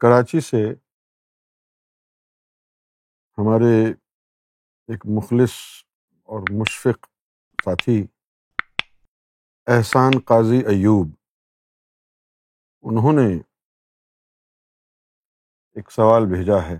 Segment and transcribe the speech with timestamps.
[0.00, 0.62] کراچی سے
[3.38, 3.74] ہمارے
[4.88, 5.52] ایک مخلص
[6.28, 7.06] اور مشفق
[7.64, 8.06] ساتھی
[9.66, 11.08] احسان قاضی ایوب،
[12.84, 13.28] انہوں نے
[15.76, 16.76] ایک سوال بھیجا ہے۔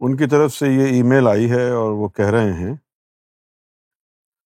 [0.00, 2.74] ان کی طرف سے یہ ای میل آئی ہے اور وہ کہہ رہے ہیں،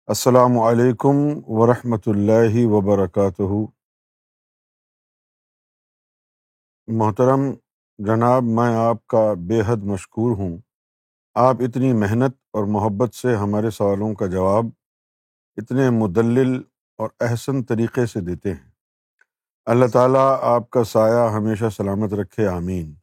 [0.09, 1.16] السلام علیکم
[1.59, 3.78] ورحمۃ اللہ وبرکاتہ۔
[6.91, 7.41] محترم،
[7.98, 10.57] جناب، میں آپ کا بے حد مشکور ہوں۔
[11.35, 14.66] آپ اتنی محنت اور محبت سے ہمارے سوالوں کا جواب
[15.57, 16.61] اتنے مدلل
[16.97, 18.71] اور احسن طریقے سے دیتے ہیں۔
[19.66, 22.94] اللہ تعالیٰ آپ کا سایہ ہمیشہ سلامت رکھے، آمین۔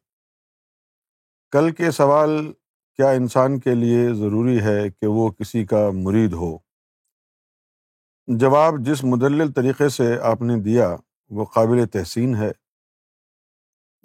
[1.53, 2.53] کل کے سوال،
[2.97, 6.59] کیا انسان کے لیے ضروری ہے کہ وہ کسی کا مرید ہو؟
[8.27, 10.97] جواب جس مدلل طریقے سے آپ نے دیا،
[11.31, 12.53] وہ قابل تحسین ہے۔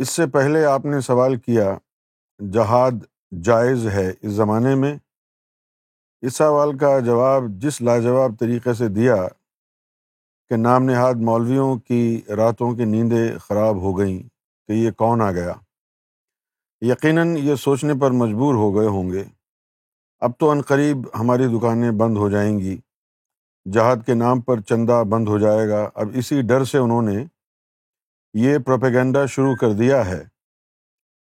[0.02, 1.78] اس سے پہلے آپ نے سوال کیا،
[2.54, 2.92] جہاد
[3.44, 4.98] جائز ہے اس زمانے میں؟
[6.22, 9.28] اس سوال کا جواب جس لاجواب طریقے سے دیا
[10.50, 14.24] کہ نام نہاد مولویوں کی راتوں کی نیندیں خراب ہو گئیں
[14.68, 15.54] کہ یہ کون آ گیا؟
[16.82, 19.24] یقیناً یہ سوچنے پر مجبور ہو گئے ہوں گے۔
[20.20, 22.78] اب تو عنقریب ہماری دکانیں بند ہو جائیں گی۔
[23.74, 27.26] جہاد کے نام پر چندہ بند ہو جائے گا۔ اب اسی ڈر سے انہوں نے
[28.34, 30.22] یہ پروپیگنڈا شروع کر دیا ہے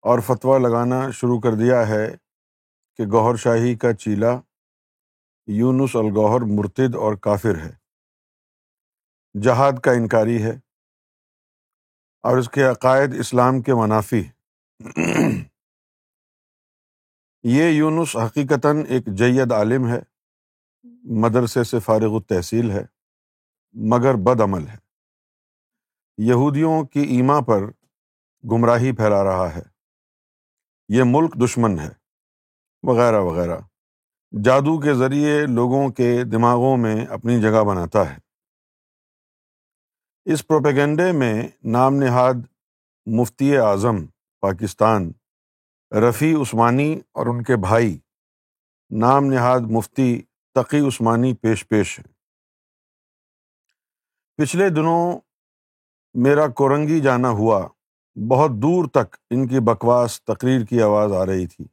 [0.02, 2.18] اور فتویٰ لگانا شروع کر دیا ہے
[2.98, 4.32] کہ گوہر شاہی کا چیلا
[5.48, 7.72] یونس الگوہر مرتد اور کافر ہے۔
[9.44, 10.60] جہاد کا انکاری ہے
[12.24, 14.24] اور اس کے عقائد اسلام کے منافی
[17.44, 20.00] یہ یونس حقیقتاً ایک جید عالم ہے،
[21.22, 22.86] مدرسے سے فارغ التحصیل ہے،
[23.74, 24.87] مگر بد عمل ہے۔
[26.18, 27.60] یہودیوں کی ایما پر
[28.52, 29.62] گمراہی پھیلا رہا ہے۔
[30.90, 31.90] یہ ملک دشمن ہے۔
[32.84, 33.58] وغیرہ وغیرہ۔
[34.44, 38.18] جادو کے ذریعے لوگوں کے دماغوں میں اپنی جگہ بناتا ہے۔
[40.26, 42.34] اس پروپیگنڈے میں نام نہاد
[43.06, 44.06] مفتی اعظم
[44.40, 45.12] پاکستان،
[45.92, 48.00] رفیع عثمانی اور ان کے بھائی
[48.90, 50.22] نام نہاد مفتی
[50.54, 52.14] تقی عثمانی پیش پیش ہیں۔
[54.36, 55.20] پچھلے دنوں
[56.14, 57.68] میرا کورنگی جانا ہوا۔
[58.30, 61.66] بہت دور تک ان کی بکواس تقریر کی آواز آ رہی تھی۔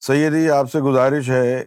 [0.00, 1.64] سیدی، آپ سے گزارش ہے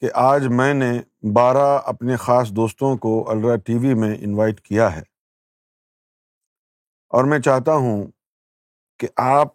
[0.00, 1.00] کہ آج میں نے
[1.32, 5.02] بارہ اپنے خاص دوستوں کو الرا ٹی وی میں انوائٹ کیا ہے۔
[7.08, 8.06] اور میں چاہتا ہوں
[8.98, 9.48] کہ آپ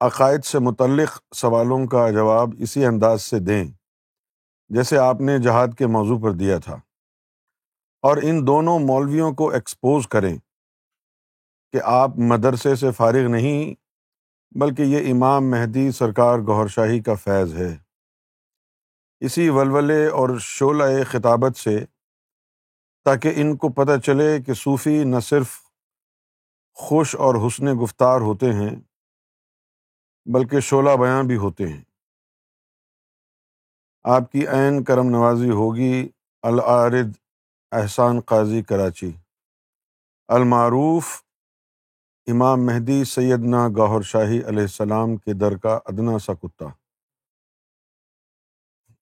[0.00, 3.64] عقائد سے متعلق سوالوں کا جواب اسی انداز سے دیں،
[4.68, 6.76] جیسے آپ نے جہاد کے موضوع پر دیا تھا۔
[8.02, 10.36] اور ان دونوں مولویوں کو ایکسپوز کریں
[11.72, 13.74] کہ آپ مدرسے سے فارغ نہیں،
[14.58, 17.76] بلکہ یہ امام مہدی سرکار گہر شاہی کا فیض ہے۔
[19.20, 21.84] اسی ولولے اور شعلہ خطابت سے،
[23.04, 25.58] تاکہ ان کو پتہ چلے کہ صوفی نہ صرف
[26.74, 28.76] خوش اور حسن گفتار ہوتے ہیں،
[30.26, 31.82] بلکہ شعلہ بیاں بھی ہوتے ہیں۔
[34.04, 36.08] آپ کی عین کرم نوازی ہوگی
[36.42, 37.12] العارد
[37.72, 39.10] احسان قاضی کراچی۔
[40.28, 41.22] المعروف
[42.26, 46.66] امام مہدی سیدنا گوہر شاہی علیہ السلام کے در کا ادنا سا کتا۔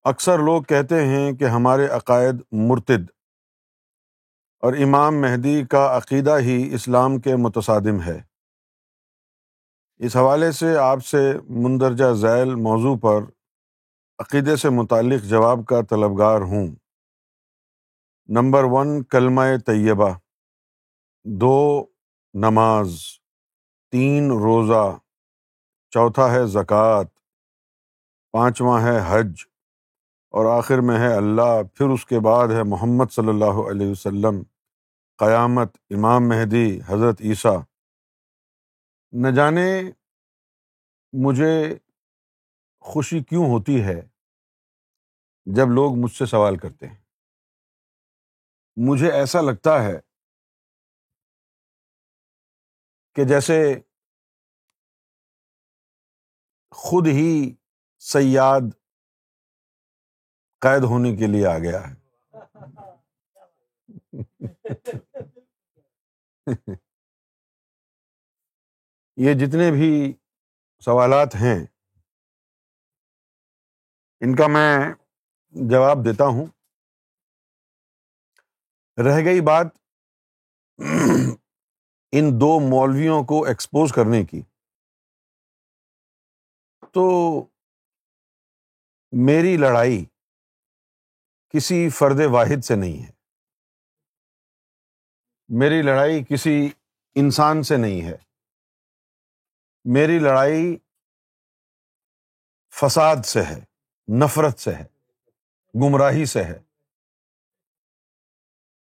[0.05, 3.11] اکثر لوگ کہتے ہیں کہ ہمارے عقائد مرتد
[4.59, 8.23] اور امام مہدی کا عقیدہ ہی اسلام کے متصادم ہے۔
[9.97, 13.31] اس حوالے سے آپ سے مندرجہ ذیل موضوع پر
[14.19, 16.88] عقیدے سے متعلق جواب کا طلبگار ہوں۔
[18.29, 20.11] نمبر ون، کلمہ طیبہ۔
[21.25, 21.87] دو،
[22.35, 23.01] نماز۔
[23.91, 24.99] تین، روزہ۔
[25.91, 27.05] چوتھا ہے، زکوٰۃ۔
[28.33, 29.33] پانچواں ہے، حج۔
[30.31, 34.43] اور آخر میں ہے اللہ۔ پھر اس کے بعد ہے محمد صلی اللہ علیہ وسلم۔
[35.19, 37.61] قیامت، امام مہدی، حضرت عیسیٰ۔
[39.13, 39.83] نہ جانے
[41.13, 41.75] مجھے
[42.81, 44.09] خوشی کیوں ہوتی ہے
[45.45, 47.08] جب لوگ مجھ سے سوال کرتے ہیں۔
[48.87, 50.01] مجھے ایسا لگتا ہے
[53.15, 53.81] کہ جیسے
[56.71, 57.55] خود ہی
[57.99, 58.61] سیاد
[60.61, 61.95] قید ہونے کے لیے آ گیا ہے۔
[69.17, 70.13] یہ جتنے بھی
[70.85, 71.67] سوالات ہیں،
[74.21, 74.95] ان کا میں
[75.71, 76.47] جواب دیتا ہوں۔
[78.99, 79.67] رہ گئی بات
[82.13, 84.43] ان دو مولویوں کو ایکسپوز کرنے کی۔
[86.93, 87.41] تو
[89.13, 90.05] میری لڑائی
[91.49, 93.11] کسی فرد واحد سے نہیں ہے۔
[95.49, 96.71] میری لڑائی کسی
[97.15, 98.17] انسان سے نہیں ہے۔
[99.85, 100.77] میری لڑائی
[102.75, 103.61] فساد سے ہے،
[104.25, 104.85] نفرت سے ہے،
[105.75, 106.68] گمراہی سے ہے۔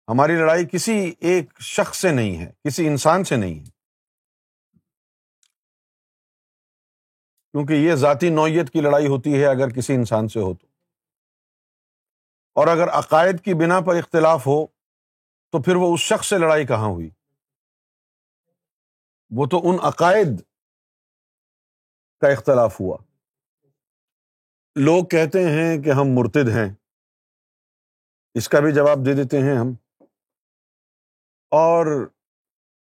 [0.08, 3.78] ہماری لڑائی کسی ایک شخص سے نہیں ہے، کسی انسان سے نہیں ہے۔
[7.52, 10.66] کیونکہ یہ ذاتی نوعیت کی لڑائی ہوتی ہے اگر کسی انسان سے ہو تو۔
[12.55, 14.66] اور اگر عقائد کی بنا پر اختلاف ہو
[15.50, 17.11] تو پھر وہ اس شخص سے لڑائی کہاں ہوئی؟
[19.31, 20.40] وہ تو ان عقائد
[22.20, 22.96] کا اختلاف ہوا۔
[24.76, 26.75] لوگ کہتے ہیں کہ ہم مرتد ہیں۔
[28.34, 29.88] اس کا بھی جواب دے دیتے ہیں ہم۔
[31.50, 32.06] اور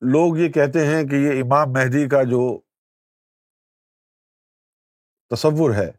[0.01, 2.61] لوگ یہ کہتے ہیں کہ یہ امام مہدی کا جو
[5.31, 5.93] تصور ہے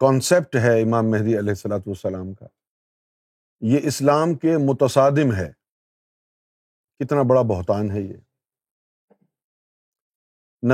[0.00, 2.46] کانسیپٹ ہے امام مہدی علیہ السلاۃ والسلام کا،
[3.60, 5.52] یہ اسلام کے متصادم ہے۔
[6.98, 8.16] کتنا بڑا بہتان ہے یہ۔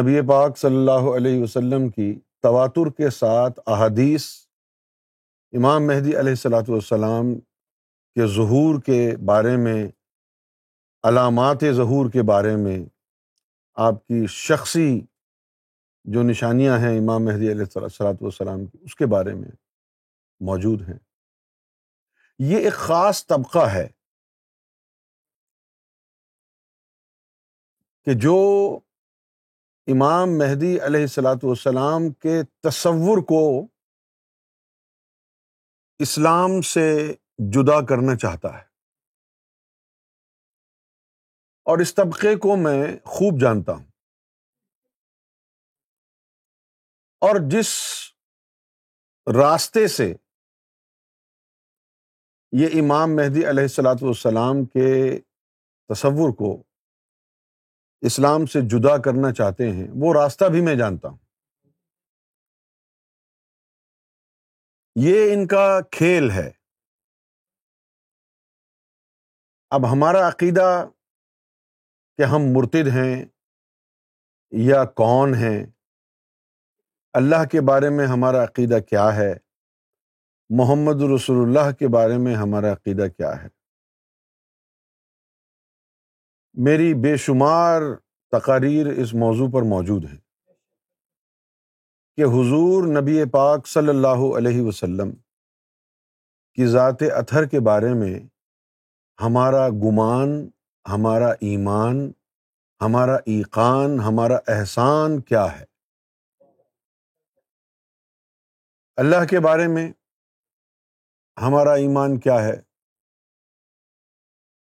[0.01, 4.27] نبی پاک صلی اللہ علیہ وسلم کی تواتر کے ساتھ احادیث
[5.53, 7.35] امام مہدی علیہ السلاۃ والسلام
[8.15, 9.89] کے ظہور کے بارے میں
[11.03, 12.79] علامات ظہور کے بارے میں
[13.75, 15.01] آپ کی شخصی
[16.05, 19.51] جو نشانیاں ہیں امام مہدی علیہ السلاۃ والسلام کی، اس کے بارے میں
[20.41, 20.99] موجود ہیں۔
[22.39, 23.89] یہ ایک خاص طبقہ ہے
[28.05, 28.37] کہ جو
[29.87, 33.67] امام مہدی علیہ السلاۃ والسلام کے تصور کو
[35.99, 38.68] اسلام سے جدا کرنا چاہتا ہے۔
[41.69, 43.85] اور اس طبقے کو میں خوب جانتا ہوں۔
[47.21, 47.69] اور جس
[49.39, 50.15] راستے سے
[52.53, 55.21] یہ امام مہدی علیہ السلاۃ والسلام کے
[55.95, 56.63] تصور کو
[58.01, 61.19] اسلام سے جدا کرنا چاہتے ہیں، وہ راستہ بھی میں جانتا ہوں۔
[64.95, 66.51] یہ ان کا کھیل ہے۔
[69.71, 70.87] اب ہمارا عقیدہ
[72.19, 73.25] کہ ہم مرتد ہیں
[74.51, 75.67] یا کون ہیں؟
[77.13, 79.35] اللہ کے بارے میں ہمارا عقیدہ کیا ہے؟
[80.51, 83.49] محمد رسول اللہ کے بارے میں ہمارا عقیدہ کیا ہے؟
[86.55, 87.83] میری بے شمار
[88.33, 90.19] تقاریر اس موضوع پر موجود ہیں
[92.17, 95.11] کہ حضور نبی پاک صلی اللہ علیہ وسلم
[96.55, 98.21] کی ذات اطہر کے بارے میں
[99.21, 100.51] ہمارا گمان
[100.89, 102.13] ہمارا ایمان،
[102.81, 105.65] ہمارا ایقان، ہمارا احسان کیا ہے؟
[108.97, 109.93] اللہ کے بارے میں
[111.43, 112.61] ہمارا ایمان کیا ہے؟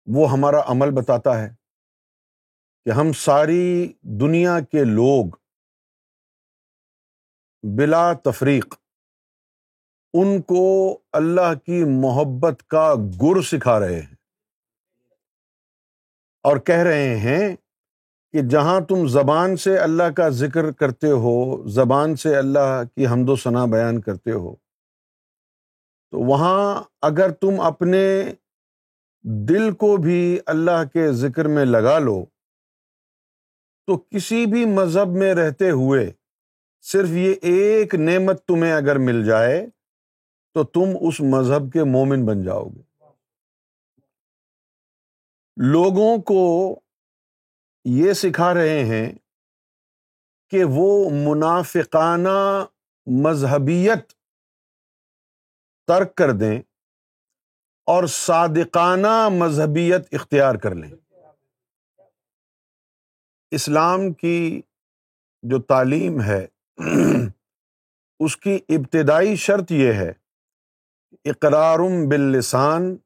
[0.06, 1.55] وہ ہمارا عمل بتاتا ہے
[2.84, 5.25] کہ ہم ساری دنیا کے لوگ
[7.78, 8.75] بلا تفریق
[10.14, 14.19] ان کو اللہ کی محبت کا گر سکھا رہے ہیں۔
[16.44, 17.56] اور کہہ رہے ہیں
[18.35, 23.28] کہ جہاں تم زبان سے اللہ کا ذکر کرتے ہو، زبان سے اللہ کی حمد
[23.28, 24.54] و ثنا بیان کرتے ہو،
[26.12, 28.32] تو وہاں اگر تم اپنے
[29.49, 32.25] دل کو بھی اللہ کے ذکر میں لگا لو،
[33.88, 36.11] تو کسی بھی مذہب میں رہتے ہوئے
[36.85, 39.66] صرف یہ ایک نعمت تمہیں اگر مل جائے،
[40.54, 42.89] تو تم اس مذہب کے مومن بن جاؤ گے۔
[45.57, 46.80] لوگوں کو
[47.85, 49.12] یہ سکھا رہے ہیں
[50.50, 52.64] کہ وہ منافقانہ
[53.07, 54.12] مذہبیت
[55.88, 56.59] ترک کر دیں
[57.87, 60.90] اور صادقانہ مذہبیت اختیار کر لیں۔
[63.50, 64.62] اسلام کی
[65.42, 66.47] جو تعلیم ہے،
[68.21, 70.12] اس کی ابتدائی شرط یہ ہے،
[71.25, 72.97] اقرارم باللسان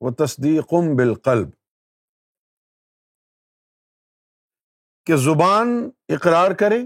[0.00, 1.50] و تصدیقم بالقلب۔
[5.06, 6.80] کہ زبان اقرار کرے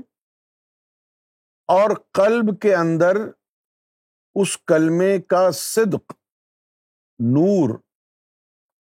[1.67, 3.17] اور قلب کے اندر
[4.35, 6.13] اس کلمے کا صدق،
[7.19, 7.79] نور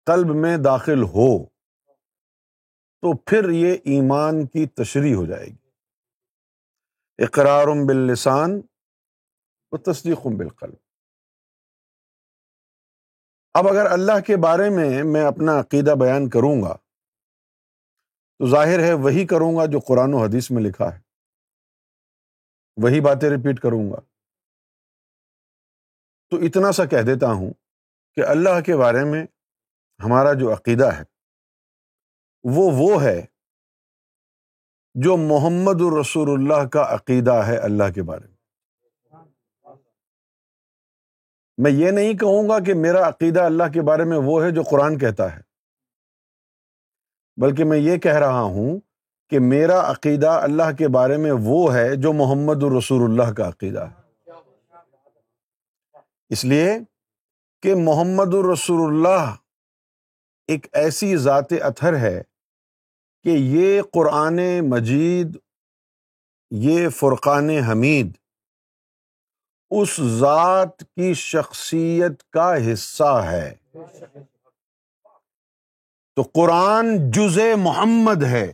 [0.06, 1.46] قلب میں داخل ہو،
[3.02, 5.70] تو پھر یہ ایمان کی تشریح ہو جائے گی۔
[7.18, 8.60] اقرارم باللسان
[9.72, 10.81] و تصدیق بالقلب۔
[13.54, 16.76] اب اگر اللہ کے بارے میں میں اپنا عقیدہ بیان کروں گا،
[18.38, 21.00] تو ظاہر ہے وہی کروں گا جو قرآن و حدیث میں لکھا ہے۔
[22.76, 24.00] وہی باتیں ریپیٹ کروں گا۔
[26.30, 27.52] تو اتنا سا کہہ دیتا ہوں
[28.14, 29.26] کہ اللہ کے بارے میں
[30.04, 31.02] ہمارا جو عقیدہ ہے،
[32.44, 33.26] وہ وہ ہے
[34.94, 38.31] جو محمد الرسول اللہ کا عقیدہ ہے اللہ کے بارے میں۔
[41.62, 44.62] میں یہ نہیں کہوں گا کہ میرا عقیدہ اللہ کے بارے میں وہ ہے جو
[44.62, 45.40] قرآن کہتا ہے،
[47.38, 48.78] بلکہ میں یہ کہہ رہا ہوں
[49.30, 53.80] کہ میرا عقیدہ اللہ کے بارے میں وہ ہے جو محمد الرسول اللہ کا عقیدہ
[53.80, 54.00] ہے۔
[56.30, 56.72] اس لیے
[57.62, 59.34] کہ محمد الرسول اللہ
[60.48, 62.22] ایک ایسی ذات اطہر ہے
[63.24, 65.36] کہ یہ قرآن مجید،
[66.50, 68.16] یہ فرقان حمید
[69.80, 73.54] اس ذات کی شخصیت کا حصہ ہے۔
[76.16, 78.52] تو قرآن جز محمد ہے۔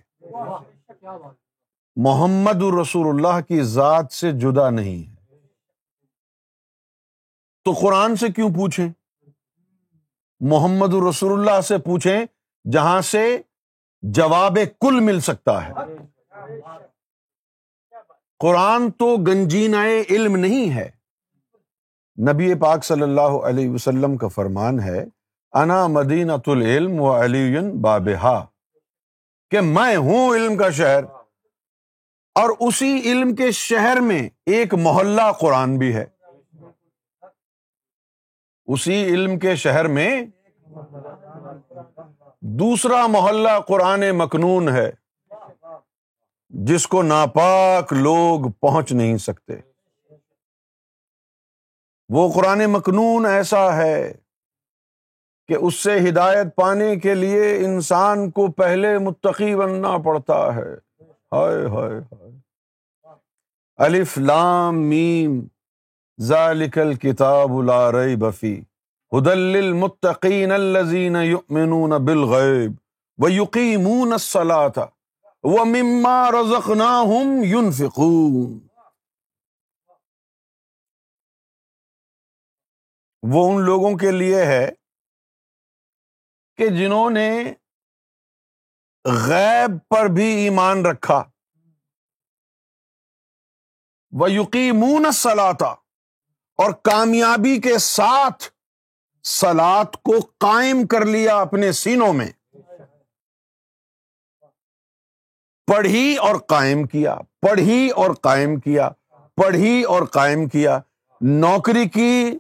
[1.97, 5.37] محمد الرسول اللہ کی ذات سے جدا نہیں ہے۔
[7.65, 8.89] تو قرآن سے کیوں پوچھیں؟
[10.41, 12.27] محمد الرسول اللہ سے پوچھیں
[12.73, 13.43] جہاں سے
[14.03, 15.73] جواب کل مل سکتا ہے۔
[18.39, 20.98] قرآن تو گنجینائے علم نہیں ہے۔
[22.19, 25.05] نبی پاک صلی اللہ علیہ وسلم کا فرمان ہے،
[25.53, 28.45] انا مدینۃ العلم و علی بابہا،
[29.53, 31.05] کہ میں ہوں علم کا شہر،
[32.37, 36.05] اور اسی علم کے شہر میں ایک محلہ قرآن بھی ہے۔
[38.69, 40.11] اسی علم کے شہر میں
[42.59, 44.91] دوسرا محلہ قرآن مکنون ہے،
[46.53, 49.61] جس کو ناپاک لوگ پہنچ نہیں سکتے۔
[52.09, 54.13] وہ قرآن مکنون ایسا ہے
[55.49, 60.75] کہ اس سے ہدایت پانے کے لیے انسان کو پہلے متقی بننا پڑتا ہے۔
[61.33, 62.31] ہائے ہائے ہائے۔
[63.77, 65.41] الف، لام، میم۔
[66.21, 68.61] ذالک الکتاب لا ریب فی۔
[69.19, 72.73] ہدل للمتقین الذین یؤمنون بالغیب
[73.19, 74.85] ویقیمون الصلاة
[75.43, 78.68] ومما رزقناہم ينفقون
[83.23, 84.71] وہ ان لوگوں کے لیے ہے
[86.57, 87.55] کہ جنہوں نے
[89.05, 91.25] غیب پر بھی ایمان رکھا۔
[94.11, 95.67] وہ یقینون سلاتا
[96.57, 98.45] اور کامیابی کے ساتھ
[99.25, 102.31] سلاد کو قائم کر لیا اپنے سینوں میں۔
[105.67, 108.91] پڑھی اور قائم کیا، پڑھی اور قائم کیا،
[109.37, 110.79] پڑھی اور قائم کیا۔
[111.21, 112.39] نوکری کی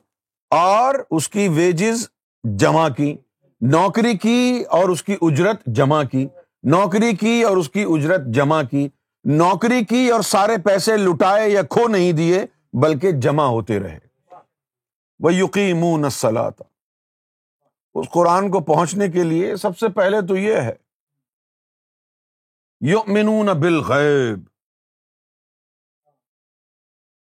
[0.50, 2.08] اور اس کی ویجز
[2.44, 3.16] جمع کی،
[3.60, 6.28] نوکری کی اور اس کی اجرت جمع کی،
[6.62, 8.88] نوکری کی اور اس کی اجرت جمع کی،
[9.24, 13.98] نوکری کی اور سارے پیسے لٹائے یا کھو نہیں دیے، بلکہ جمع ہوتے رہے۔
[15.18, 16.64] وہ یقین سلاتا
[17.94, 20.72] اس قرآن کو پہنچنے کے لیے سب سے پہلے تو یہ ہے۔
[22.80, 24.46] یؤمنون بالغیب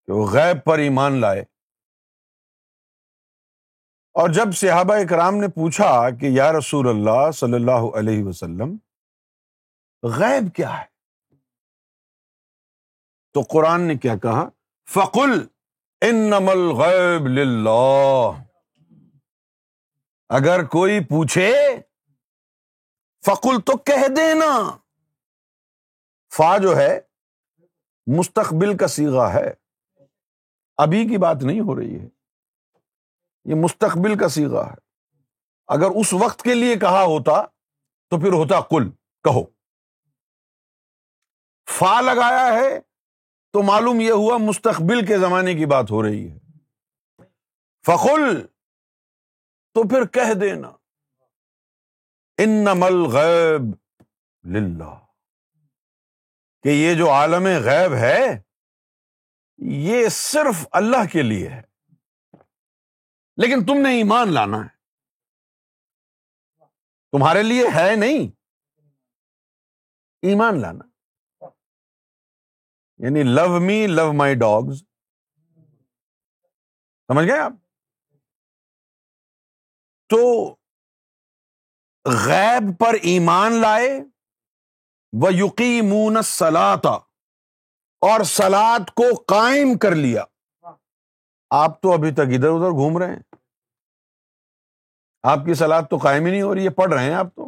[0.06, 1.44] کہ وہ غیب پر ایمان لائے۔
[4.12, 8.76] اور جب صحابہ اکرام نے پوچھا کہ یا رسول اللہ صلی اللہ علیہ وسلم،
[10.02, 10.84] غیب کیا ہے؟
[13.32, 14.48] تو قرآن نے کیا کہا؟
[14.90, 15.46] فقل
[16.00, 17.22] ان نمل غیب
[20.28, 21.80] اگر کوئی پوچھے،
[23.24, 24.76] فقل تو کہہ دینا۔
[26.36, 27.00] فا جو ہے،
[28.06, 29.54] مستقبل کا سیگا ہے۔
[30.76, 32.21] ابھی کی بات نہیں ہو رہی ہے۔
[33.44, 34.74] یہ مستقبل کا سیگا ہے۔
[35.66, 37.42] اگر اس وقت کے لیے کہا ہوتا
[38.08, 38.90] تو پھر ہوتا کل
[39.24, 39.44] کہو۔
[41.70, 42.80] فا لگایا ہے
[43.52, 46.38] تو معلوم یہ ہوا مستقبل کے زمانے کی بات ہو رہی ہے۔
[47.86, 48.46] فخل
[49.74, 50.72] تو پھر کہہ دینا۔
[52.38, 53.74] ان مل غیب
[54.44, 54.98] للہ۔
[56.62, 58.42] کہ یہ جو عالم غیب ہے،
[59.58, 61.71] یہ صرف اللہ کے لیے ہے۔
[63.36, 64.68] لیکن تم نے ایمان لانا ہے۔
[67.12, 68.30] تمہارے لیے ہے نہیں۔
[70.22, 70.84] ایمان لانا۔
[72.98, 74.84] یعنی لو می، لو مائی ڈاگز۔
[77.06, 77.52] سمجھ گئے آپ؟
[80.08, 80.50] تو
[82.04, 83.90] غیب پر ایمان لائے
[85.12, 86.90] وہ یقین سلاتا
[88.00, 90.24] اور سلاد کو قائم کر لیا۔
[91.54, 93.22] آپ تو ابھی تک ادھر ادھر گھوم رہے ہیں۔
[95.22, 97.46] آپ کی سلاد تو قائم ہی نہیں ہو رہی ہے، پڑھ رہے ہیں آپ تو۔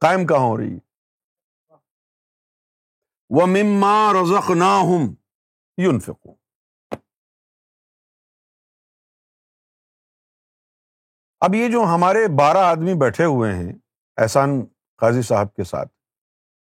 [0.00, 0.78] قائم کہاں ہو رہی
[3.30, 5.14] وہ مما رزق نہ ہوں
[5.76, 5.98] یون
[11.40, 13.72] اب یہ جو ہمارے بارہ آدمی بیٹھے ہوئے ہیں،
[14.16, 14.50] احسان
[14.96, 15.92] قاضی صاحب کے ساتھ،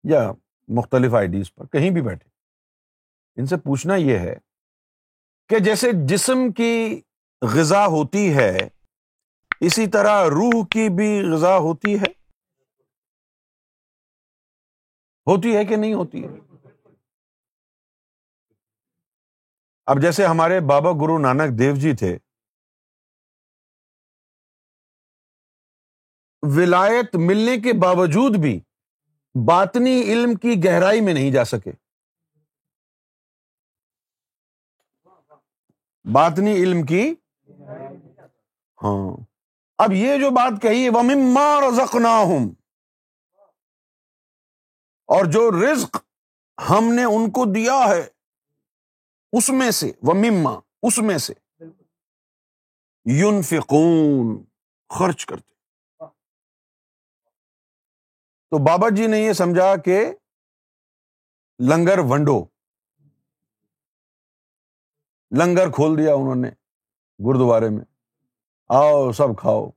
[0.05, 0.33] یا
[0.69, 2.31] مختلف آئی ڈیز پر کہیں بھی بیٹھے،
[3.37, 4.35] ان سے پوچھنا یہ ہے
[5.53, 7.01] کہ جیسے جسم کی
[7.43, 8.59] غذا ہوتی ہے،
[9.61, 12.11] اسی طرح روح کی بھی غذا ہوتی ہے۔
[15.27, 16.29] ہوتی ہے کہ نہیں ہوتی؟ ہے
[19.87, 22.19] اب جیسے ہمارے بابا گرو نانک دیو جی تھے،
[26.43, 28.61] ولایت ملنے کے باوجود بھی
[29.47, 31.73] باطنی علم کی گہرائی میں نہیں جا سکے۔
[36.05, 37.15] باطنی علم کی۔
[38.83, 39.17] ہاں۔
[39.79, 42.51] اب یہ جو بات کہی وہ مما رزقنا ہوں
[45.07, 45.97] اور جو رزق
[46.71, 48.09] ہم نے ان کو دیا ہے،
[49.33, 51.35] اس میں سے وہ مما اس میں سے۔
[53.05, 54.45] یون فکون
[54.99, 55.53] خرچ کرتے۔
[58.51, 60.07] تو بابا جی نے یہ سمجھا کہ
[61.69, 62.52] لنگر ونڈو۔
[65.39, 66.49] لنگر کھول دیا انہوں نے
[67.29, 67.85] گرودوارے میں۔
[68.69, 69.71] آؤ، سب کھاؤ۔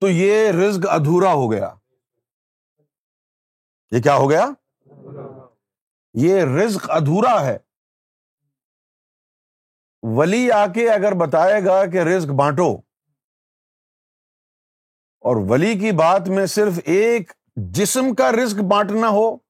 [0.00, 1.74] تو یہ رزق ادھورا ہو گیا۔
[3.90, 4.46] یہ کیا ہو گیا؟
[6.14, 7.58] یہ رزق ادھورا ہے۔
[10.02, 12.76] ولی آ کے اگر بتائے گا کہ رزق بانٹو۔
[15.20, 19.49] اور ولی کی بات میں صرف ایک جسم کا رزق بانٹنا ہو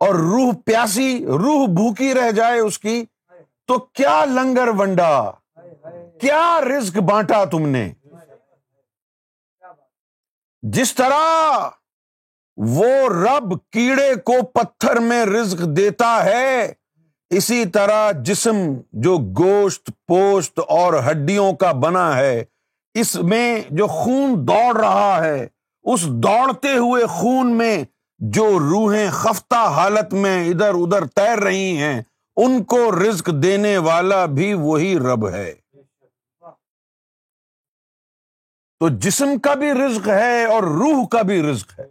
[0.00, 3.04] اور روح پیاسی، روح بھوکی رہ جائے اس کی،
[3.68, 5.30] تو کیا لنگر ونڈا؟
[6.20, 7.92] کیا رزق بانٹا تم نے؟
[10.62, 11.68] جس طرح
[12.56, 16.72] وہ رب کیڑے کو پتھر میں رزق دیتا ہے،
[17.30, 18.56] اسی طرح جسم
[18.92, 22.44] جو گوشت، پوشت اور ہڈیوں کا بنا ہے،
[22.94, 25.46] اس میں جو خون دوڑ رہا ہے،
[25.84, 27.76] اس دوڑتے ہوئے خون میں
[28.20, 32.02] جو روحیں خفتہ حالت میں ادھر ادھر تیر رہی ہیں،
[32.36, 35.54] ان کو رزق دینے والا بھی وہی رب ہے۔
[38.78, 41.88] تو جسم کا بھی رزق ہے اور روح کا بھی رزق ہے۔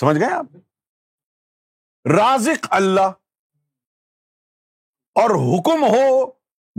[0.00, 0.46] سمجھ گئے آپ؟
[2.18, 3.12] رازق اللہ۔
[5.14, 6.26] اور حکم ہو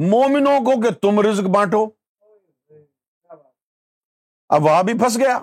[0.10, 1.90] مومنوں کو کہ تم رزق بانٹو۔
[4.50, 5.40] اب وہاں بھی پھنس گیا۔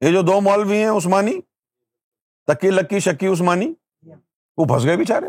[0.00, 1.40] یہ جو دو مولوی ہیں، عثمانی
[2.46, 3.74] تکی لکی، شکی عثمانی،
[4.56, 5.26] وہ پھنس گئے بےچارے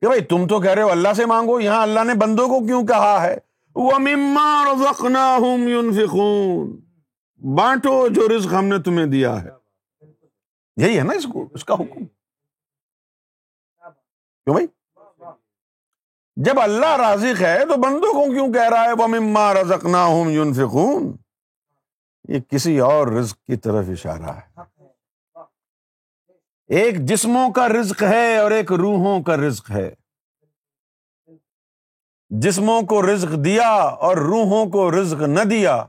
[0.00, 2.66] کہ بھائی تم تو کہہ رہے ہو اللہ سے مانگو، یہاں اللہ نے بندوں کو
[2.66, 3.38] کیوں کہا ہے؟
[7.56, 9.48] بانٹو جو رزق ہم نے تمہیں دیا ہے۔
[10.76, 12.04] یہی ہے نا اس کو، اس کا حکم۔
[14.44, 14.66] کیوں بھائی؟
[16.36, 20.30] جب اللہ رازق ہے تو بندوں کو کیوں کہہ رہا ہے؟ وہ مما رزکنا ہوں
[20.30, 21.16] یون فکون
[22.28, 24.60] یہ کسی اور رزق کی طرف اشارہ ہے۔
[26.66, 29.94] ایک جسموں کا رزق ہے اور ایک روحوں کا رزق ہے۔
[32.28, 35.84] جسموں کو رزق دیا اور روحوں کو رزق نہ دیا۔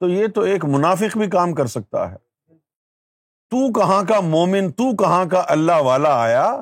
[0.00, 2.16] تو یہ تو ایک منافق بھی کام کر سکتا ہے۔
[3.50, 6.56] تو کہاں کا مومن، تو کہاں کا اللہ والا آیا،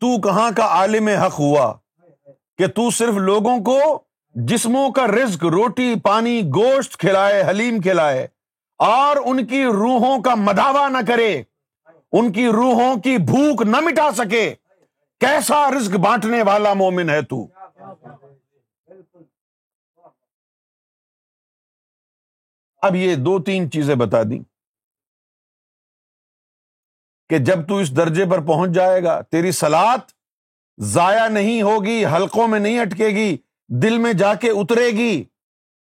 [0.00, 1.74] تو کہاں کا عالم حق ہوا
[2.58, 4.02] کہ تو صرف لوگوں کو
[4.34, 8.28] جسموں کا رزق، روٹی، پانی، گوشت کھلائے، حلیم کھلائے۔
[8.78, 11.42] اور ان کی روحوں کا مداوا نہ کرے۔
[12.12, 14.54] ان کی روحوں کی بھوک نہ مٹا سکے۔
[15.20, 17.46] کیسا رزق بانٹنے والا مومن ہے تو؟
[22.76, 24.42] اب یہ دو تین چیزیں بتا دیں۔
[27.28, 29.98] کہ جب تو اس درجے پر پہنچ جائے گا، تیری سلاد
[30.78, 33.36] ضائع نہیں ہوگی، حلقوں میں نہیں اٹکے گی
[33.74, 35.24] دل میں جا کے اترے گی،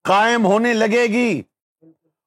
[0.04, 1.42] قائم ہونے لگے گی۔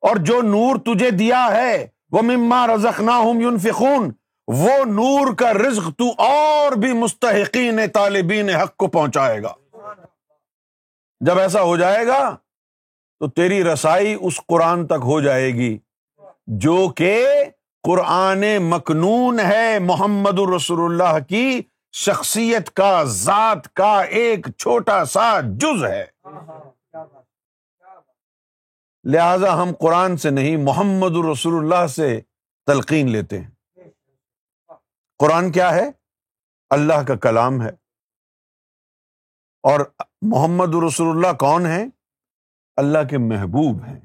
[0.01, 4.11] اور جو نور تجھے دیا ہے، وہ مما رزق نہ ہوں
[4.47, 9.53] وہ نور کا رزق تو اور بھی مستحقین طالبین حق کو پہنچائے گا۔
[11.21, 12.37] جب ایسا ہو جائے گا،
[13.21, 15.79] تو تیری رسائی اس قرآن تک ہو جائے گی،
[16.47, 17.27] جو کہ
[17.83, 25.85] قرآن مکنون ہے، محمد الرسول اللہ کی شخصیت کا، ذات کا ایک چھوٹا سا جز
[25.85, 26.07] ہے۔
[29.05, 32.21] لہذا ہم قرآن سے نہیں، محمد الرسول اللہ سے
[32.67, 33.51] تلقین لیتے ہیں۔
[35.19, 35.89] قرآن کیا ہے؟
[36.71, 37.71] اللہ کا کلام ہے۔
[39.63, 39.81] اور
[40.23, 41.85] محمد رسول اللہ کون ہے
[42.77, 44.01] اللہ کے محبوب ہیں۔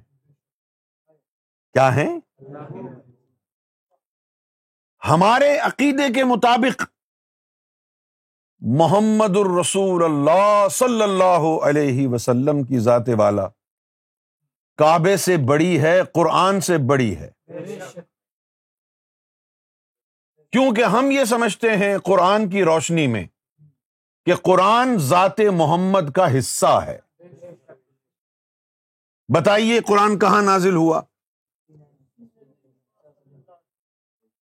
[1.74, 2.20] کیا ہیں؟
[5.10, 6.84] ہمارے عقیدے کے مطابق
[8.60, 13.48] محمد الرسول اللہ صلی اللہ علیہ وسلم کی ذات والا۔
[14.78, 17.32] کعبے سے بڑی ہے، قرآن سے بڑی ہے۔
[20.52, 23.28] کیونکہ ہم یہ سمجھتے ہیں قرآن کی روشنی میں
[24.26, 27.00] کہ قرآن ذات محمد کا حصہ ہے۔
[29.36, 31.02] بتائیے قرآن کہاں نازل ہوا؟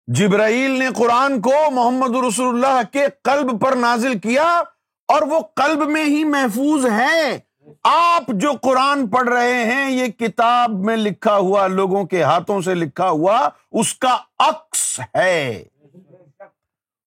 [0.07, 4.63] جبرائیل نے قرآن کو محمد رسول اللہ کے قلب پر نازل کیا
[5.07, 7.39] اور وہ قلب میں ہی محفوظ ہے۔
[7.83, 12.73] آپ جو قرآن پڑھ رہے ہیں، یہ کتاب میں لکھا ہوا، لوگوں کے ہاتھوں سے
[12.73, 15.63] لکھا ہوا، اس کا عکس ہے۔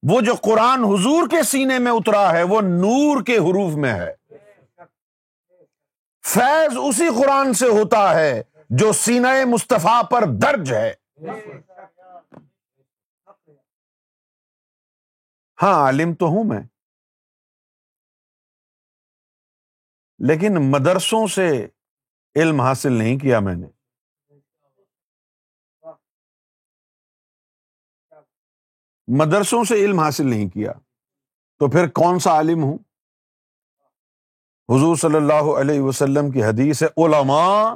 [0.02, 4.12] وہ جو قرآن حضور کے سینے میں اترا ہے، وہ نور کے حروف میں ہے۔
[6.26, 10.92] فیض اسی قرآن سے ہوتا ہے جو سینہ مصطفیٰ پر درج ہے۔
[15.62, 16.60] ہاں عالم تو ہوں میں۔
[20.18, 21.66] لیکن مدرسوں سے
[22.34, 23.66] علم حاصل نہیں کیا میں نے۔
[29.08, 30.72] مدرسوں سے علم حاصل نہیں کیا۔
[31.58, 32.78] تو پھر کون سا عالم ہوں؟
[34.68, 37.74] حضور صلی اللہ علیہ وسلم کی حدیث علماء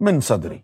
[0.00, 0.58] من صدری۔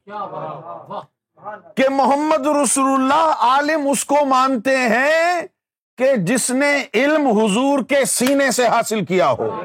[1.77, 5.56] کہ محمد رسول اللہ عالم اس کو مانتے ہیں
[5.97, 9.65] کہ جس نے علم حضور کے سینے سے حاصل کیا ہو۔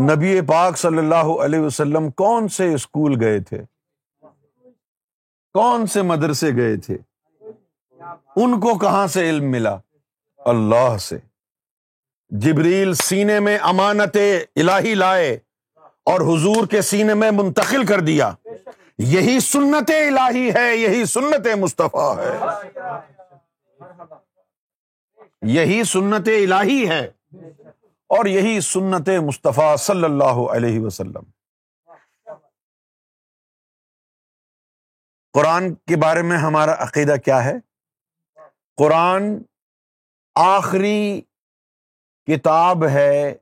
[0.00, 3.58] نبی پاک صلی اللہ علیہ وسلم کون سے اسکول گئے تھے؟
[5.52, 6.96] کون سے مدرسے گئے تھے؟
[8.36, 9.76] ان کو کہاں سے علم ملا؟
[10.38, 11.18] اللہ سے۔
[12.28, 14.16] جبریل سینے میں امانت
[14.56, 15.38] الہی لائے
[16.04, 18.32] اور حضور کے سینے میں منتقل کر دیا۔
[18.98, 22.38] یہی سنت الہی ہے، یہی سنت مصطفیٰ ہے۔
[25.42, 27.06] یہی سنت الہی ہے
[28.06, 31.22] اور یہی سنت مصطفیٰ صلی اللہ علیہ وسلم۔
[35.32, 37.54] قرآن کے بارے میں ہمارا عقیدہ کیا ہے؟
[38.76, 39.22] قرآن
[40.34, 41.20] آخری
[42.26, 43.34] کتاب ہے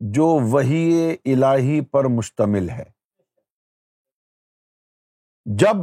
[0.00, 2.91] جو وہی الہی پر مشتمل ہے۔
[5.46, 5.76] جب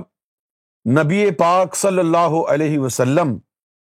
[0.85, 3.37] نبی پاک صلی اللہ علیہ وسلم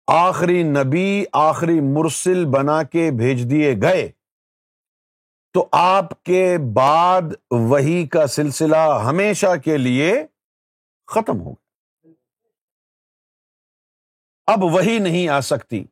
[0.07, 4.11] آخری نبی، آخری مرسل بنا کے بھیج دیے گئے،
[5.55, 10.12] تو آپ کے بعد وہی کا سلسلہ ہمیشہ کے لیے
[11.07, 12.12] ختم ہو گیا۔
[14.46, 15.85] اب وہی نہیں آ سکتی،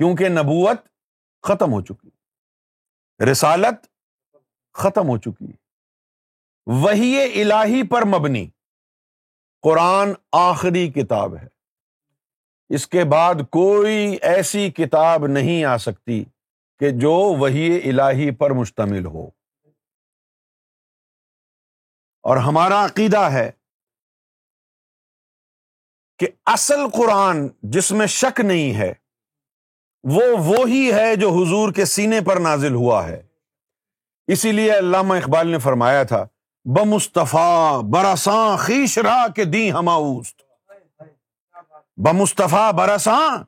[0.00, 0.88] کیونکہ نبوت
[1.42, 2.10] ختم ہو چکی
[3.30, 3.86] رسالت
[4.74, 5.52] ختم ہو چکی
[6.66, 8.46] وہی الہی پر مبنی۔
[9.66, 11.46] قرآن آخری کتاب ہے۔
[12.68, 16.24] اس کے بعد کوئی ایسی کتاب نہیں آ سکتی
[16.78, 19.26] کہ جو وہی الہی پر مشتمل ہو۔
[22.22, 23.50] اور ہمارا عقیدہ ہے
[26.18, 28.94] کہ اصل قرآن جس میں شک نہیں ہے،
[30.02, 33.22] وہ وہی ہے جو حضور کے سینے پر نازل ہوا ہے۔
[34.26, 36.26] اسی لیے علامہ اقبال نے فرمایا تھا
[36.66, 40.42] بمصطفیٰ برساں خیش را کے دی ہماؤست
[41.96, 43.44] بمصطفیٰ برساں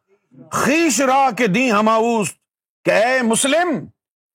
[0.51, 2.37] خیش را کے دی ہماؤست
[2.85, 3.87] کہ اے مسلم،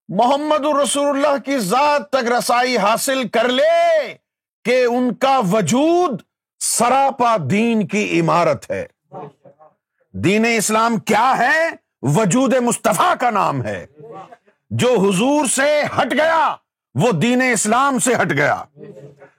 [0.07, 4.13] محمد الرسول اللہ کی ذات تک رسائی حاصل کر لے
[4.63, 6.21] کہ ان کا وجود
[6.59, 8.85] سراپا دین کی عمارت ہے۔
[10.13, 11.69] دین اسلام کیا ہے؟
[12.01, 13.85] وجود مصطفیٰ کا نام ہے۔
[14.69, 16.55] جو حضور سے ہٹ گیا
[16.95, 18.63] وہ دین اسلام سے ہٹ گیا۔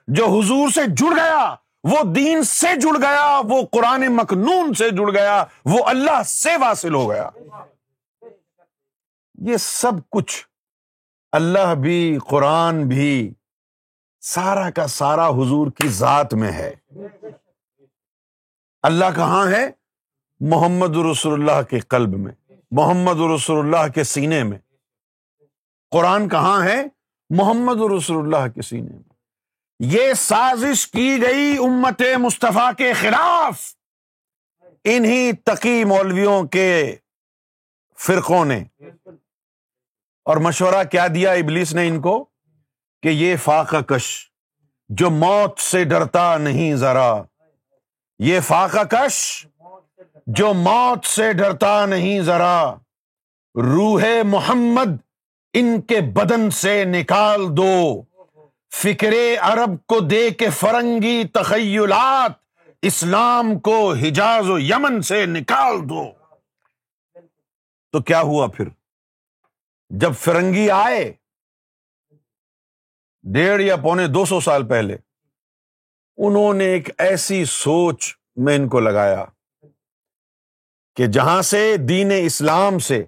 [0.07, 5.11] جو حضور سے جڑ گیا، وہ دین سے جڑ گیا، وہ قرآن مخنون سے جڑ
[5.11, 7.29] گیا، وہ اللہ سے واصل ہو گیا۔
[9.41, 10.47] یہ سب کچھ
[11.31, 13.33] اللہ بھی، قرآن بھی،
[14.21, 16.73] سارا کا سارا حضور کی ذات میں ہے۔
[18.83, 19.69] اللہ کہاں ہے؟
[20.39, 22.33] محمد رسول اللہ کے قلب میں،
[22.71, 24.57] محمد رسول اللہ کے سینے میں۔
[25.91, 26.94] قرآن کہاں ہے؟
[27.29, 29.15] محمد رسول اللہ کے سینے میں
[29.79, 33.75] یہ سازش کی گئی امت مصطفیٰ کے خلاف۔
[34.83, 36.95] انہی تقی مولویوں کے
[37.97, 38.63] فرقوں نے۔
[40.25, 42.25] اور مشورہ کیا دیا ابلیس نے ان کو
[43.01, 44.31] کہ یہ فاقہ کش،
[44.89, 47.21] جو موت سے ڈرتا نہیں ذرا۔
[48.19, 49.47] یہ فاقہ کش،
[50.27, 52.73] جو موت سے ڈرتا نہیں ذرا۔
[53.55, 55.04] روح محمد
[55.57, 58.03] ان کے بدن سے نکال دو۔
[58.73, 62.31] فکر عرب کو دے کے فرنگی تخیلات،
[62.81, 66.11] اسلام کو حجاز و یمن سے نکال دو۔
[67.91, 68.67] تو کیا ہوا پھر؟
[69.89, 71.13] جب فرنگی آئے،
[73.23, 74.97] ڈیڑھ یا پونے دو سو سال پہلے،
[76.17, 79.25] انہوں نے ایک ایسی سوچ میں ان کو لگایا
[80.95, 83.05] کہ جہاں سے دین اسلام سے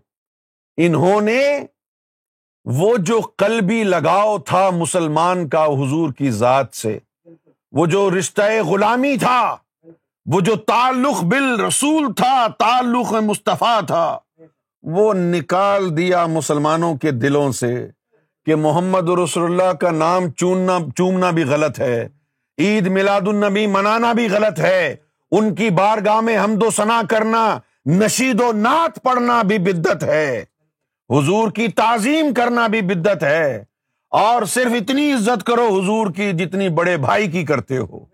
[0.77, 1.65] انہوں نے
[2.69, 6.99] وہ جو قلبی لگاؤ تھا مسلمان کا حضور کی ذات سے،
[7.71, 9.57] وہ جو رشتہ غلامی تھا،
[10.25, 14.17] وہ جو تعلق بال رسول تھا، تعلق مصطفیٰ تھا،
[14.83, 17.87] وہ نکال دیا مسلمانوں کے دلوں سے
[18.45, 22.07] کہ محمد رسول اللہ کا نام چوننا، چومنا بھی غلط ہے،
[22.57, 24.95] عید میلاد النبی منانا بھی غلط ہے،
[25.31, 30.43] ان کی بارگاہ میں ہم دو سنا کرنا، نشید و نعت پڑھنا بھی بدت ہے۔
[31.09, 33.63] حضور کی تعظیم کرنا بھی بدت ہے
[34.09, 38.05] اور صرف اتنی عزت کرو حضور کی جتنی بڑے بھائی کی کرتے ہو۔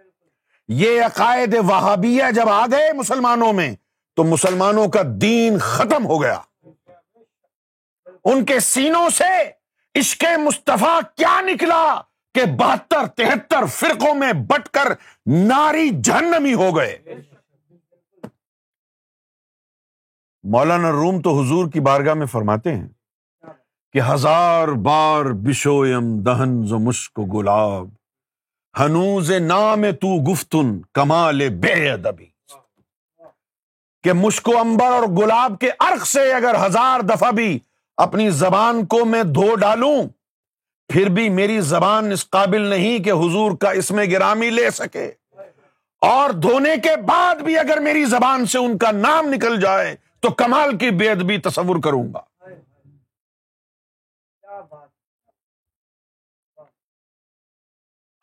[0.67, 3.75] یہ عقائد وہابیہ جب آ گئے مسلمانوں میں،
[4.15, 6.39] تو مسلمانوں کا دین ختم ہو گیا۔
[8.25, 9.49] ان کے سینوں سے
[9.99, 12.01] عشق مصطفیٰ کیا نکلا
[12.36, 14.93] کہ بہتر تہتر فرقوں میں بٹ کر
[15.25, 16.97] ناری جہنمی ہو گئے۔
[20.43, 22.88] مولانا روم تو حضور کی بارگاہ میں فرماتے ہیں
[23.93, 27.88] کہ ہزار بار بشویم دہن ز مشک گلاب،
[28.79, 32.25] ہنوز نام تو گفتن کمال بے ادبی
[34.03, 37.60] کہ مشک و امبر اور گلاب کے ارق سے اگر ہزار دفعہ بھی
[37.97, 39.97] اپنی زبان کو میں دھو ڈالوں،
[40.88, 45.12] پھر بھی میری زبان اس قابل نہیں کہ حضور کا اس میں گرامی لے سکے۔
[46.01, 50.34] اور دھونے کے بعد بھی اگر میری زبان سے ان کا نام نکل جائے تو
[50.34, 52.24] کمال کی بے ادبی تصور کروں گا۔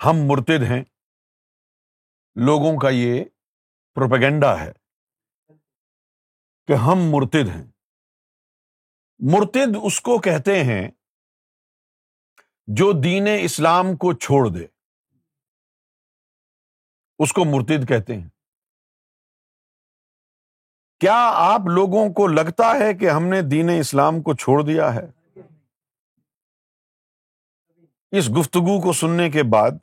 [0.05, 0.85] ہم مرتد ہیں۔
[2.35, 3.25] لوگوں کا یہ
[3.95, 4.73] پروپیگنڈا ہے
[6.67, 7.71] کہ ہم مرتد ہیں۔
[9.19, 10.91] مرتد اس کو کہتے ہیں
[12.67, 14.67] جو دین اسلام کو چھوڑ دے۔
[17.19, 18.40] اس کو مرتد کہتے ہیں۔
[21.01, 25.07] کیا آپ لوگوں کو لگتا ہے کہ ہم نے دین اسلام کو چھوڑ دیا ہے؟
[28.13, 29.79] اس گفتگو کو سننے کے بعد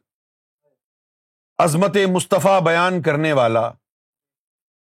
[1.60, 3.70] عظمت مصطفیٰ بیان کرنے والا،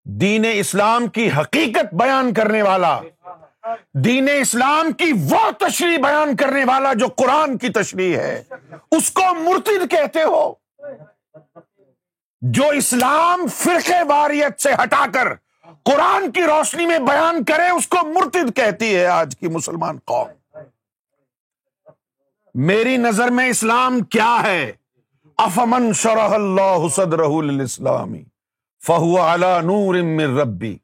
[0.06, 3.00] دین اسلام کی حقیقت بیان کرنے والا،
[4.04, 8.44] دین اسلام کی وہ تشریح بیان کرنے والا جو قرآن کی تشریح ہے،
[8.92, 10.54] اس کو مرتد کہتے ہو،
[12.42, 15.34] جو اسلام فرقے واریت سے ہٹا کر
[15.86, 20.58] قرآن کی روشنی میں بیان کرے، اس کو مرتد کہتی ہے آج کی مسلمان قوم۔
[22.56, 24.72] میری نظر میں اسلام کیا ہے؟
[25.38, 28.24] افمن شرح اللہ صدرہ الاسلامی
[28.88, 30.78] فہو علی نور من ربی۔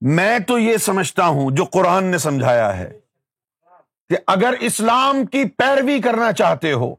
[0.00, 2.98] میں تو یہ سمجھتا ہوں، جو قرآن نے سمجھایا ہے،
[4.08, 6.94] کہ اگر اسلام کی پیروی کرنا چاہتے ہو،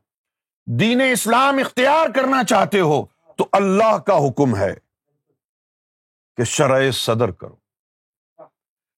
[0.65, 4.84] دین اسلام اختیار کرنا چاہتے ہو، تو اللہ کا حکم ہے۔
[6.37, 7.55] کہ شرح صدر کرو۔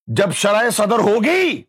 [0.07, 1.63] جب شرح صدر ہوگی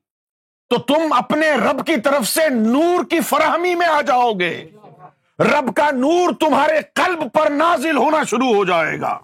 [0.69, 4.71] تو تم اپنے رب کی طرف سے نور کی فراہمی میں آ جاؤ گے۔
[5.39, 9.19] رب کا نور تمہارے قلب پر نازل ہونا شروع ہو جائے گا۔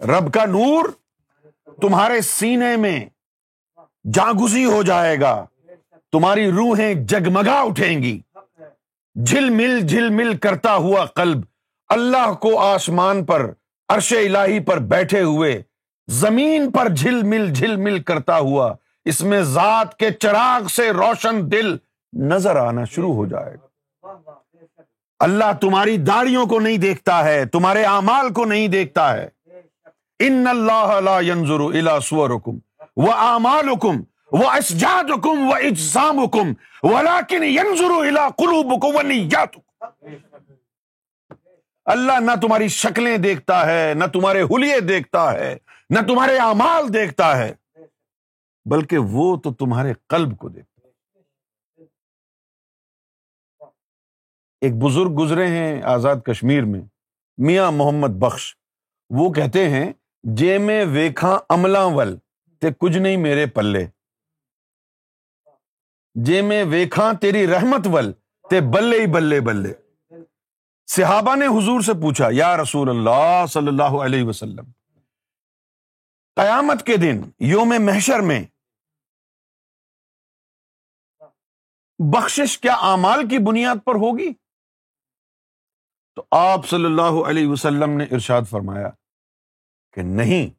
[0.00, 0.84] رب کا نور
[1.82, 3.04] تمہارے سینے میں
[4.12, 5.46] جاگزی ہو جائے گا۔
[6.12, 8.20] تمہاری روحیں جگمگا اٹھیں گی۔
[9.26, 11.40] جھل مل جھل مل کرتا ہوا قلب
[11.88, 13.52] اللہ کو آسمان پر
[13.88, 15.62] عرش الہی پر بیٹھے ہوئے،
[16.08, 18.74] زمین پر جھل مل جھل مل کرتا ہوا،
[19.04, 21.76] اس میں ذات کے چراغ سے روشن دل
[22.12, 23.66] نظر آنا شروع ہو جائے گا۔
[25.18, 29.28] اللہ تمہاری داڑیوں کو نہیں دیکھتا ہے، تمہارے اعمال کو نہیں دیکھتا ہے۔
[30.18, 32.58] ان اللہ لا ينظر الى صوركم
[32.96, 34.00] واعمالكم
[34.32, 39.60] واسجادكم واجسامكم ولكن ينظر الى قلوبكم ونياتكم
[41.88, 45.56] اللہ نہ تمہاری شکلیں دیکھتا ہے، نہ تمہارے حلیے دیکھتا ہے،
[45.90, 47.54] نہ تمہارے اعمال دیکھتا ہے،
[48.66, 50.68] بلکہ وہ تو تمہارے قلب کو دیکھتا
[54.60, 56.80] ایک بزرگ گزرے ہیں آزاد کشمیر میں،
[57.38, 58.54] میاں محمد بخش۔
[59.10, 62.16] وہ کہتے ہیں، جے میں ویکھاں عملہ ول،
[62.60, 63.86] تے کچھ نہیں میرے پلے۔
[66.14, 68.12] جے میں ویکھاں تیری رحمت ول،
[68.50, 69.72] تے بلے ہی بلے بلے۔
[70.88, 74.70] صحابہ نے حضور سے پوچھا، یا رسول اللہ صلی اللہ علیہ وسلم،
[76.36, 78.42] قیامت کے دن یوم محشر میں
[81.98, 84.32] بخشش کیا اعمال کی بنیاد پر ہوگی؟
[86.16, 88.88] تو آپ صلی اللہ علیہ وسلم نے ارشاد فرمایا
[89.96, 90.50] کہ نہیں،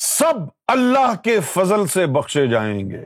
[0.00, 0.34] سب
[0.68, 3.04] اللہ کے فضل سے بخشے جائیں گے۔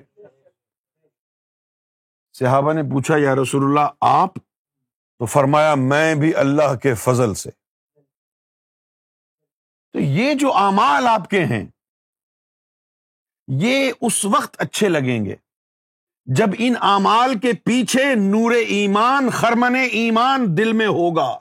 [2.35, 4.38] صحابہ نے پوچھا، یا رسول اللہ، آپ
[5.24, 7.50] تو فرمایا میں بھی اللہ کے فضل سے۔
[9.92, 11.66] تو یہ جو اعمال آپ کے ہیں،
[13.48, 15.37] یہ اس وقت اچھے لگیں گے
[16.24, 21.38] جب ان اعمال کے پیچھے نور ایمان، خرمن ایمان دل میں ہوگا۔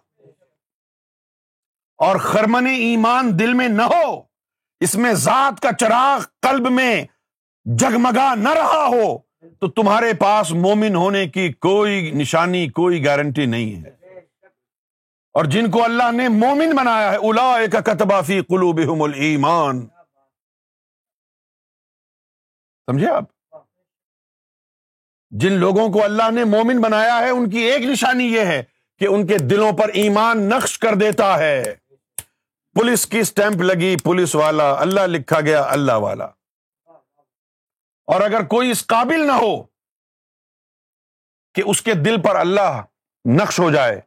[1.98, 4.22] اور خرمن ایمان دل میں نہ ہو،
[4.80, 7.06] اس میں ذات کا چراغ قلب میں
[7.66, 9.33] جگمگا نہ رہا ہو۔
[9.64, 13.90] تو تمہارے پاس مومن ہونے کی کوئی نشانی، کوئی گارنٹی نہیں ہے۔
[15.34, 18.80] اور جن کو اللہ نے مومن بنایا ہے الا کا کتبافی قلوب
[19.16, 19.88] ایمان
[22.86, 23.24] سمجھے آپ؟
[25.30, 28.64] جن لوگوں کو اللہ نے مومن بنایا ہے، ان کی ایک نشانی یہ ہے
[28.98, 31.64] کہ ان کے دلوں پر ایمان نقش کر دیتا ہے۔
[32.74, 36.28] پولیس کی اسٹمپ لگی، پولیس والا، اللہ لکھا گیا، اللہ والا۔
[38.08, 39.64] اور اگر کوئی اس قابل نہ ہو
[41.56, 42.82] کہ اس کے دل پر اللہ
[43.26, 44.02] نقش ہو جائے،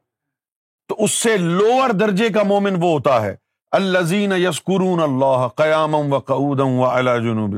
[0.89, 3.35] تو اس سے لوور درجے کا مومن وہ ہوتا ہے۔
[3.73, 7.57] الزین یسکرون اللہ قیام و قعودم و اللہ جنوب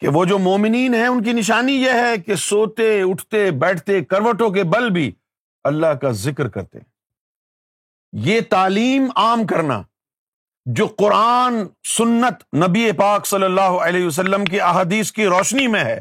[0.00, 4.50] کہ وہ جو مومنین ہیں، ان کی نشانی یہ ہے کہ سوتے، اٹھتے، بیٹھتے، کروٹوں
[4.50, 5.12] کے بل بھی
[5.64, 6.78] اللہ کا ذکر کرتے۔
[8.12, 9.82] یہ تعلیم عام کرنا
[10.74, 11.54] جو قرآن،
[11.98, 16.00] سنت نبی پاک صلی اللہ علیہ وسلم کی احادیث کی روشنی میں ہے،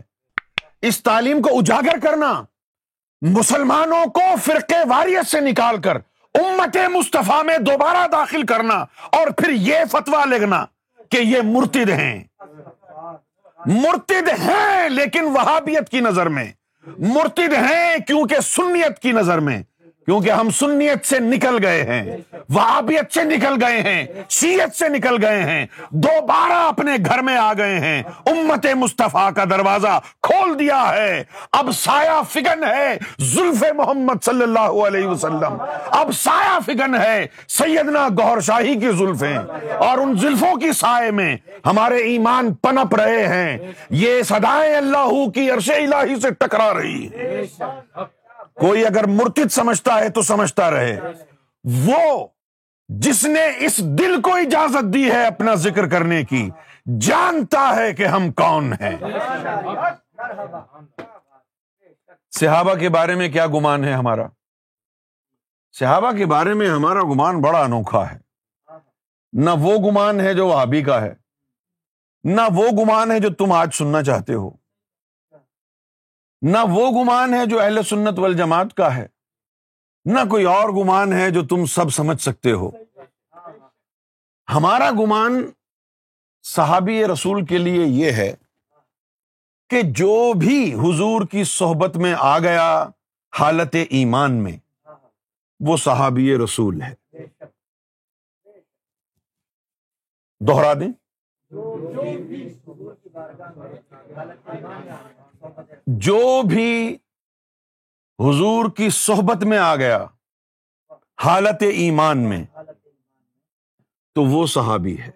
[0.81, 2.43] اس تعلیم کو اجاگر کرنا،
[3.21, 5.97] مسلمانوں کو فرقے واریت سے نکال کر،
[6.33, 8.73] امت مصطفیٰ میں دوبارہ داخل کرنا
[9.11, 10.65] اور پھر یہ فتوا لگنا
[11.09, 12.23] کہ یہ مرتد ہیں۔
[13.65, 16.51] مرتد ہیں لیکن وہابیت کی نظر میں،
[16.87, 19.63] مرتد ہیں کیونکہ سنیت کی نظر میں۔
[20.07, 22.17] کیونکہ ہم سنیت سے نکل گئے ہیں،
[22.49, 27.53] وہابیت سے نکل گئے ہیں شیت سے نکل گئے ہیں، دوبارہ اپنے گھر میں آ
[27.57, 34.23] گئے ہیں۔ امت مصطفیٰ کا دروازہ کھول دیا ہے۔ اب سایہ فگن ہے زلف محمد
[34.25, 35.57] صلی اللہ علیہ وسلم۔
[35.91, 39.37] اب سایہ فگن ہے سیدنا گور شاہی کی زلفیں۔
[39.77, 43.57] اور ان زلفوں کی سائے میں ہمارے ایمان پنپ رہے ہیں۔
[43.89, 47.07] یہ سدائے اللہ کی عرش الہی سے ٹکرا رہی
[48.59, 50.99] کوئی اگر مرتد سمجھتا ہے تو سمجھتا رہے۔
[51.87, 52.27] وہ
[52.87, 56.49] جس نے اس دل کو اجازت دی ہے اپنا ذکر کرنے کی،
[57.01, 58.97] جانتا ہے کہ ہم کون ہیں۔
[62.31, 64.23] صحابہ کے بارے میں کیا گمان ہے ہمارا؟
[65.79, 68.17] صحابہ کے بارے میں ہمارا گمان بڑا انوکھا ہے۔
[69.33, 71.13] نہ وہ گمان ہے جو آبی کا ہے،
[72.23, 74.49] نہ وہ گمان ہے جو تم آج سننا چاہتے ہو۔
[76.41, 79.07] نہ وہ گمان ہے جو اہل سنت والجماعت کا ہے،
[80.05, 82.71] نہ کوئی اور گمان ہے جو تم سب سمجھ سکتے ہو۔
[84.53, 85.51] ہمارا گمان
[86.43, 88.35] صحابی رسول کے لیے یہ ہے
[89.69, 92.89] کہ جو بھی حضور کی صحبت میں آ گیا
[93.39, 94.57] حالت ایمان میں،
[95.59, 96.93] وہ صحابی رسول ہے۔
[100.39, 100.91] دوہرا دیں۔
[105.87, 106.95] جو بھی
[108.19, 110.05] حضور کی صحبت میں آ گیا،
[111.25, 112.45] حالت ایمان میں،
[114.15, 115.11] تو وہ صحابی ہے۔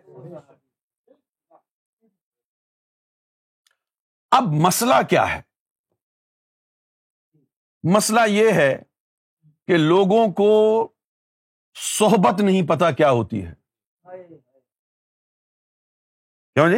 [4.32, 5.42] اب مسئلہ کیا ہے؟
[7.84, 8.84] مسئلہ یہ ہے
[9.68, 10.88] کہ لوگوں کو
[11.76, 13.54] صحبت نہیں پتا کیا ہوتی ہے۔
[16.54, 16.78] کیوں جی؟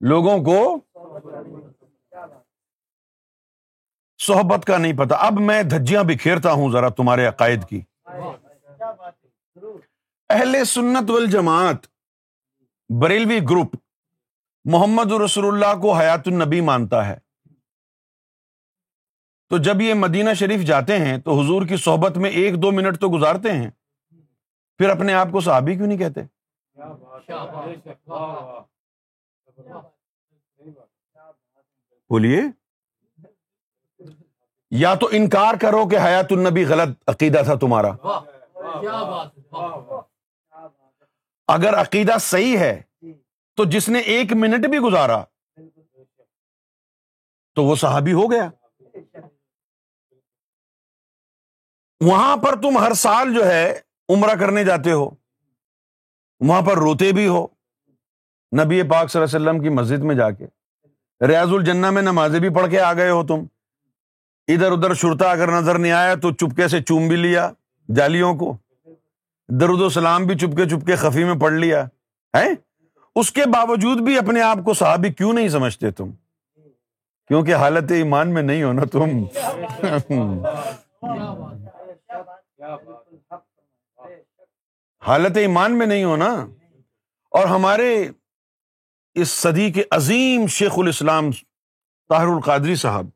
[0.00, 0.80] لوگوں کو
[4.18, 7.80] صحبت کا نہیں پتا۔ اب میں دھجیاں بکھیرتا ہوں ذرا تمہارے عقائد کی۔
[10.28, 11.86] اہل سنت والجماعت،
[13.02, 13.76] بریلوی گروپ،
[14.64, 17.18] محمد رسول اللہ کو حیات النبی مانتا ہے۔
[19.48, 23.00] تو جب یہ مدینہ شریف جاتے ہیں تو حضور کی صحبت میں ایک دو منٹ
[23.00, 23.70] تو گزارتے ہیں۔
[24.78, 26.20] پھر اپنے آپ کو صحابی کیوں نہیں کہتے؟
[32.10, 32.42] بولیے۔
[34.70, 37.88] یا تو انکار کرو کہ حیات النبی غلط عقیدہ تھا تمہارا۔
[41.48, 42.82] اگر عقیدہ صحیح ہے
[43.56, 45.24] تو جس نے ایک منٹ بھی گزارا
[47.54, 48.50] تو وہ صحابی ہو گیا۔
[52.00, 55.10] وہاں پر تم ہر سال جو ہے عمرہ کرنے جاتے ہو۔
[56.40, 57.46] وہاں پر روتے بھی ہو۔
[58.64, 60.46] نبی پاک صلی اللہ علیہ وسلم کی مسجد میں جا کے۔
[61.26, 63.44] ریاض الجنہ میں نمازیں بھی پڑھ کے آ گئے ہو تم۔
[64.48, 67.50] ادھر ادھر شرتا اگر نظر نہیں آیا تو چپکے سے چوم بھی لیا
[67.96, 68.56] جالیوں کو۔
[69.48, 71.86] درود و سلام بھی چپکے چپکے خفی میں پڑھ لیا۔
[72.36, 72.48] ہے
[73.14, 76.10] اس کے باوجود بھی اپنے آپ کو صحابی کیوں نہیں سمجھتے تم؟
[77.28, 79.08] کیونکہ حالت ایمان میں نہیں ہونا تم۔
[85.06, 86.46] حالت ایمان میں نہیں ہونا
[87.30, 88.08] اور ہمارے
[89.18, 91.30] اس صدی کے عظیم شیخ الاسلام
[92.08, 93.06] طاہر القادری صاحب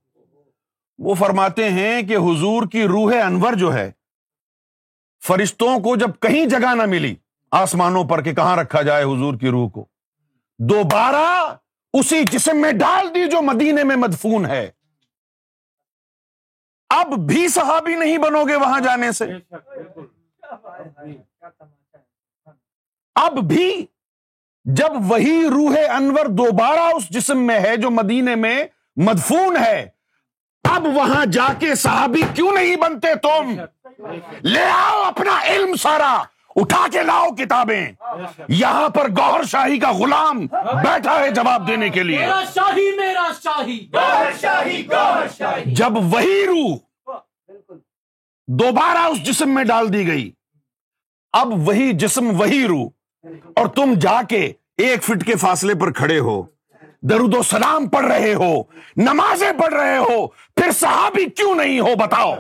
[0.99, 3.93] وہ فرماتے ہیں کہ حضور کی روح انور جو ہے
[5.27, 7.15] فرشتوں کو جب کہیں جگہ نہ ملی
[7.51, 9.87] آسمانوں پر کہ کہاں رکھا جائے حضور کی روح کو
[10.59, 11.57] دوبارہ
[11.93, 14.71] اسی جسم میں ڈال دی جو مدینے میں مدفون ہے۔
[16.89, 19.25] اب بھی صحابی نہیں بنو گے وہاں جانے سے۔
[23.15, 23.87] اب بھی
[24.65, 28.65] جب وہی روح انور دوبارہ اس جسم میں ہے جو مدینے میں
[28.97, 29.89] مدفون ہے
[30.71, 33.61] اب وہاں جا کے صحابی کیوں نہیں بنتے تم؟
[34.43, 36.23] لے آؤ اپنا علم سارا
[36.57, 37.93] اٹھا کے لاؤ کتابیں۔
[38.49, 40.47] یہاں پر گوہر شاہی کا غلام
[40.85, 42.27] بیٹھا ہے جواب دینے کے لیے۔
[45.65, 46.77] جب وہی روح
[48.49, 50.33] دوبارہ اس جسم میں ڈال دی گئی
[51.33, 56.19] اب وہی جسم وہی روح۔ اور تم جا کے ایک فٹ کے فاصلے پر کھڑے
[56.19, 56.43] ہو،
[57.03, 58.63] درود و سلام پڑھ رہے ہو،
[58.97, 62.35] نمازیں پڑھ رہے ہو، پھر صحابی کیوں نہیں ہو بتاؤ؟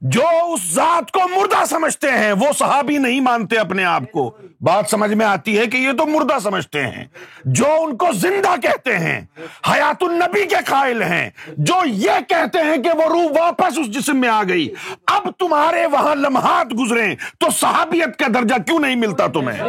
[0.00, 0.22] جو
[0.52, 5.14] اس ذات کو مردہ سمجھتے ہیں وہ صحابی نہیں مانتے اپنے آپ کو۔ بات سمجھ
[5.14, 7.04] میں آتی ہے کہ یہ تو مردہ سمجھتے ہیں۔
[7.44, 9.20] جو ان کو زندہ کہتے ہیں
[9.68, 14.16] حیات النبی کے قائل ہیں۔ جو یہ کہتے ہیں کہ وہ روح واپس اس جسم
[14.16, 14.68] میں آ گئی۔
[15.06, 19.62] اب تمہارے وہاں لمحات گزرے تو صحابیت کا درجہ کیوں نہیں ملتا تمہیں؟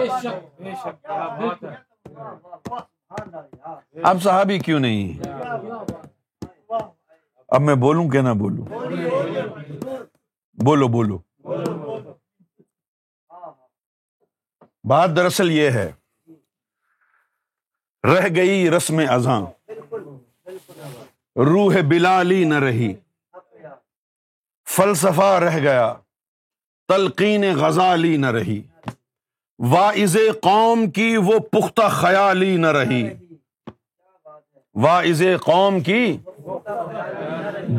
[4.03, 5.23] اب صحابی کیوں نہیں؟
[7.47, 8.65] اب میں بولوں کہ نہ بولوں؟
[10.65, 11.19] بولو بولو۔
[14.83, 15.91] بات دراصل یہ ہے،
[18.03, 19.45] رہ گئی رسم ازاں
[21.35, 22.93] روح بلالی نہ رہی۔
[24.69, 25.93] فلسفہ رہ گیا،
[26.87, 28.61] تلقین غزالی نہ رہی۔
[29.59, 33.09] واعض قوم کی وہ پختہ خیالی نہ رہی۔
[34.73, 36.17] واعض قوم کی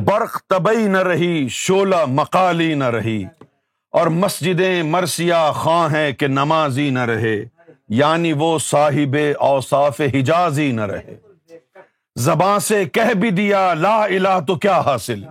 [0.05, 3.25] برق طبی نہ رہی شولہ مقالی نہ رہی۔
[3.91, 7.45] اور مسجدیں مرسیا خاں ہیں کہ نمازی نہ رہے
[7.89, 11.17] یعنی وہ صاحب اوصاف حجازی نہ رہے۔
[12.17, 15.25] زباں سے کہہ بھی دیا، لا الہ تو کیا حاصل؟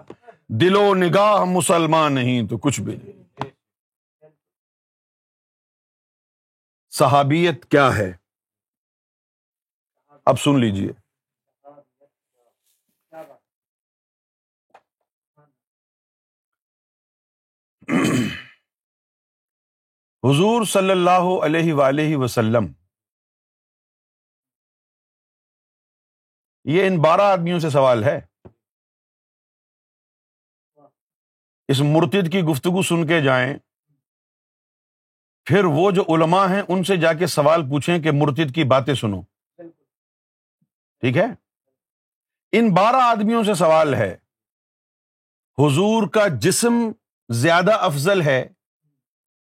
[0.50, 3.46] دل و نگاہ مسلمان نہیں تو کچھ بھی نہیں۔
[6.90, 8.14] صحابیت کیا ہے؟
[10.26, 11.07] اب سن لیجیے۔
[20.24, 22.66] حضور صلی اللہ علیہ ولیہ وسلم،
[26.66, 28.20] یہ ان بارہ آدمیوں سے سوال ہے۔
[31.68, 33.54] اس مرتد کی گفتگو سن کے جائیں،
[35.48, 38.94] پھر وہ جو علماء ہیں ان سے جا کے سوال پوچھیں کہ مرتد کی باتیں
[38.94, 39.22] سنو۔
[41.04, 41.26] ٹھیک ہے؟
[42.52, 44.14] ان بارہ آدمیوں سے سوال ہے،
[45.58, 46.74] حضور کا جسم
[47.30, 48.48] زیادہ افضل ہے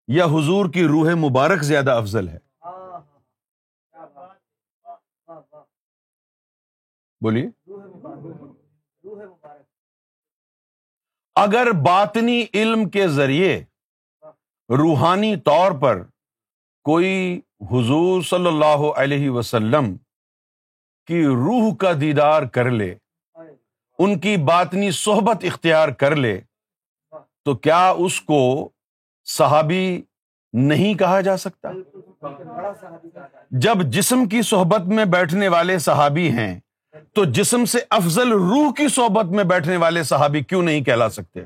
[0.08, 2.38] یا حضور کی روح مبارک زیادہ افضل ہے؟
[7.22, 7.50] بولیے۔
[11.36, 13.64] اگر باطنی علم کے ذریعے
[14.70, 16.04] روحانی طور پر
[16.84, 19.98] کوئی حضور صلی اللہ علیہ وسلم
[21.06, 22.96] کی روح کا دیدار کر لے،
[24.00, 26.42] ان کی باطنی صحبت اختیار کر لے
[27.48, 28.38] تو کیا اس کو
[29.28, 30.02] صحابی
[30.54, 31.72] نہیں کہا جا سکتا؟
[33.52, 36.60] جب جسم کی صحبت میں بیٹھنے والے صحابی ہیں،
[37.14, 41.44] تو جسم سے افضل روح کی صحبت میں بیٹھنے والے صحابی کیوں نہیں کہلا سکتے؟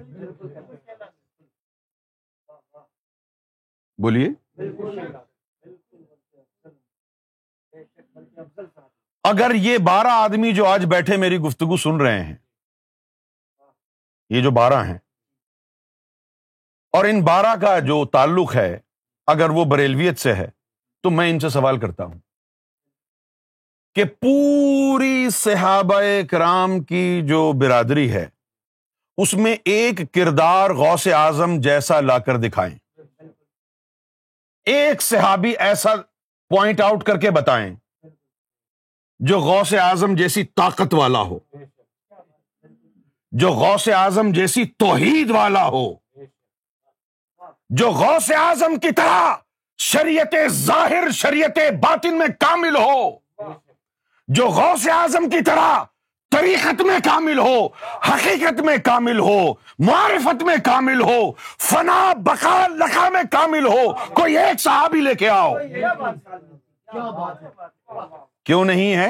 [4.00, 4.30] بولیے۔
[9.24, 12.36] اگر یہ بارہ آدمی جو آج بیٹھے میری گفتگو سن رہے ہیں،
[14.30, 14.98] یہ جو بارہ ہیں
[16.92, 18.80] اور ان بارہ کا جو تعلق ہے،
[19.28, 20.48] اگر وہ بریلویت سے ہے،
[21.04, 22.20] تو میں ان سے سوال کرتا ہوں۔
[23.96, 28.28] کہ پوری صحابہ کرام کی جو برادری ہے،
[29.18, 33.00] اس میں ایک کردار غوث اعظم جیسا لا کر دکھائیں۔
[34.64, 35.96] ایک صحابی ایسا
[36.50, 37.76] پوائنٹ آؤٹ کر کے بتائیں
[39.20, 41.40] جو غوث اعظم جیسی طاقت والا ہو۔
[43.32, 46.01] جو غوث اعظم جیسی توحید والا ہو۔
[47.72, 49.34] جو غوث اعظم کی طرح
[49.80, 53.12] شریعت ظاہر شریعت باطن میں کامل ہو
[54.28, 55.84] جو غوث اعظم کی طرح
[56.32, 57.66] طریقت میں کامل ہو
[58.10, 59.40] حقیقت میں کامل ہو
[59.80, 65.30] معرفت میں کامل ہو فنا بقا لکھا میں کامل ہو کوئی ایک صحابی لے کے
[65.30, 65.54] آؤ۔
[68.46, 69.10] کیوں نہیں ہے؟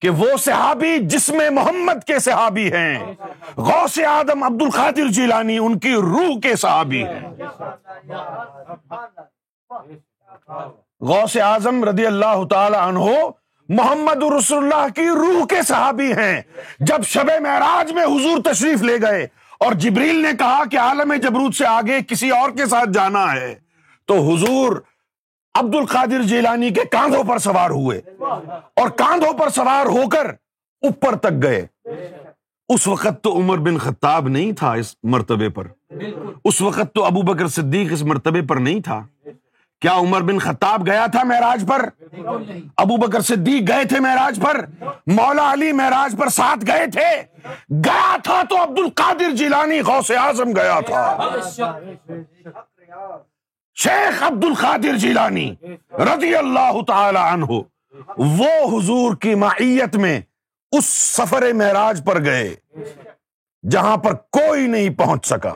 [0.00, 3.14] کہ وہ صحابی جس میں محمد کے صحابی ہیں۔
[3.56, 7.20] غوث آدم عبد القادر جیلانی ان کی روح کے صحابی ہیں۔
[11.00, 13.04] غوث اعظم رضی اللہ تعالی عنہ
[13.68, 16.42] محمد رسول اللہ کی روح کے صحابی ہیں۔
[16.80, 19.26] جب شب معراج میں حضور تشریف لے گئے
[19.60, 23.54] اور جبریل نے کہا کہ عالم جبروت سے آگے کسی اور کے ساتھ جانا ہے،
[24.06, 24.76] تو حضور
[25.54, 28.00] عبد القادر جیلانی کے کاندھوں پر سوار ہوئے۔
[28.74, 30.30] اور کاندھوں پر سوار ہو کر
[30.82, 31.66] اوپر تک گئے۔
[32.68, 35.66] اس وقت تو عمر بن خطاب نہیں تھا اس مرتبے پر۔
[36.44, 39.06] اس وقت تو ابو بکر صدیق اس مرتبے پر نہیں تھا۔
[39.80, 41.88] کیا عمر بن خطاب گیا تھا معراج پر؟
[42.76, 44.66] ابو بکر صدیق گئے تھے معراج پر؟
[45.06, 47.22] مولا علی معراج پر ساتھ گئے تھے؟
[47.84, 51.30] گیا تھا تو عبد القادر جیلانی غوث اعظم گیا تھا۔
[53.74, 55.54] شیخ عبد القادر جیلانی
[55.92, 57.60] رضی اللہ تعالی عنہ۔
[58.18, 60.20] وہ حضور کی معیت میں
[60.72, 62.56] اس سفر معراج پر گئے،
[63.70, 65.54] جہاں پر کوئی نہیں پہنچ سکا۔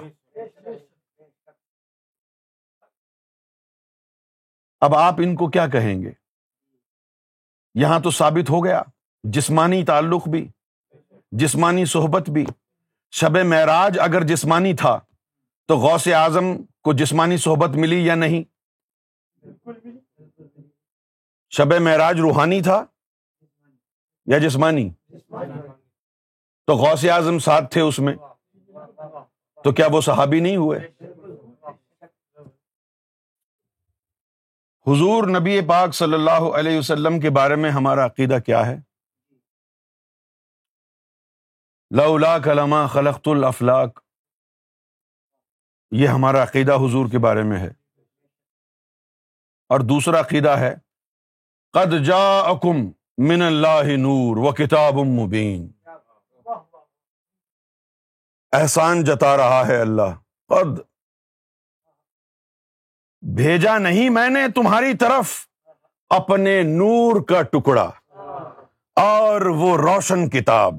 [4.80, 6.10] اب آپ ان کو کیا کہیں گے؟
[7.74, 8.82] یہاں تو ثابت ہو گیا،
[9.22, 10.48] جسمانی تعلق بھی،
[11.32, 12.46] جسمانی صحبت بھی۔
[13.10, 15.00] شب معراج اگر جسمانی تھا،
[15.68, 18.42] تو غوث اعظم کو جسمانی صحبت ملی یا نہیں؟
[21.50, 22.84] شب معراج روحانی تھا
[24.26, 24.90] یا جسمانی؟
[26.66, 28.14] تو غوث اعظم ساتھ تھے اس میں،
[29.64, 30.78] تو کیا وہ صحابی نہیں ہوئے؟
[34.86, 38.76] حضور نبی پاک صلی اللہ علیہ وسلم کے بارے میں ہمارا عقیدہ کیا ہے؟
[41.90, 44.00] لولا کلمہ خلقت الافلاق
[45.90, 47.68] یہ ہمارا عقیدہ حضور کے بارے میں ہے۔
[49.68, 50.89] اور دوسرا عقیدہ ہے
[51.72, 52.52] قد جا
[53.18, 55.72] من اللہ نور و کتاب مبین۔
[58.52, 60.14] احسان جتا رہا ہے اللہ۔
[60.48, 60.80] قد۔
[63.36, 65.48] بھیجا نہیں میں نے تمہاری طرف
[66.10, 67.90] اپنے نور کا ٹکڑا
[68.96, 70.74] اور وہ روشن کتاب۔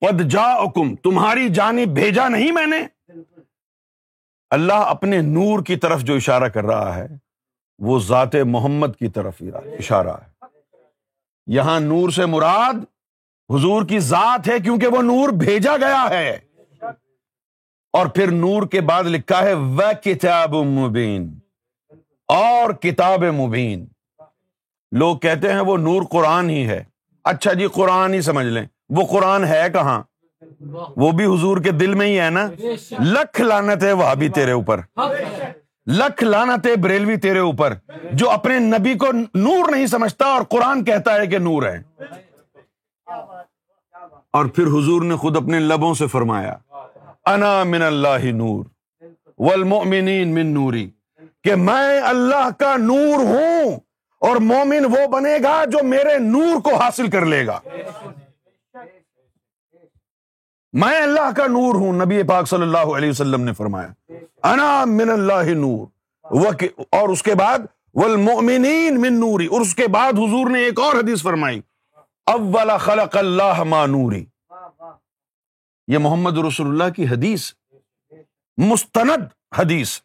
[0.00, 3.12] پد جا حکم تمہاری جانب بھیجا نہیں میں نے۔
[4.50, 7.25] اللہ اپنے نور کی طرف جو اشارہ کر رہا ہے۔
[7.78, 9.42] وہ ذات محمد کی طرف
[9.78, 10.44] اشارہ ہے۔
[11.46, 12.74] یہاں نور سے مراد
[13.54, 16.38] حضور کی ذات ہے کیونکہ وہ نور بھیجا گیا ہے۔
[17.92, 21.38] اور پھر نور کے بعد لکھا ہے، وہ کتاب مبین۔
[22.28, 23.86] اور کتاب مبین۔
[24.92, 26.84] لوگ کہتے ہیں وہ نور قرآن ہی ہے۔
[27.24, 30.02] اچھا جی قرآن ہی سمجھ لیں۔ وہ قرآن ہے کہاں؟
[30.96, 32.50] وہ بھی حضور کے دل میں ہی ہے نا۔
[33.00, 34.80] لکھ لانت ہے وہ بھی تیرے اوپر۔
[35.86, 37.74] لکھ لانت ہے بریلوی تیرے اوپر،
[38.12, 41.82] جو اپنے نبی کو نور نہیں سمجھتا اور قرآن کہتا ہے کہ نور ہے۔
[44.32, 46.54] اور پھر حضور نے خود اپنے لبوں سے فرمایا،
[47.24, 48.64] انا من اللہ نور،
[49.38, 50.90] والمؤمنین من نوری،
[51.44, 53.78] کہ میں اللہ کا نور ہوں
[54.20, 57.58] اور مومن وہ بنے گا جو میرے نور کو حاصل کر لے گا۔
[60.80, 64.12] میں اللہ کا نور ہوں، نبی پاک صلی اللہ علیہ وسلم نے فرمایا،
[64.42, 65.86] انا من اللہ نور۔
[66.76, 67.58] اور اس کے بعد،
[67.94, 71.60] والمؤمنین من نوری۔ اور اس کے بعد حضور نے ایک اور حدیث فرمائی،
[72.26, 74.24] اول خلق اللہ ما نوری۔
[75.86, 77.52] یہ محمد رسول اللہ کی حدیث،
[78.56, 80.00] مستند حدیث۔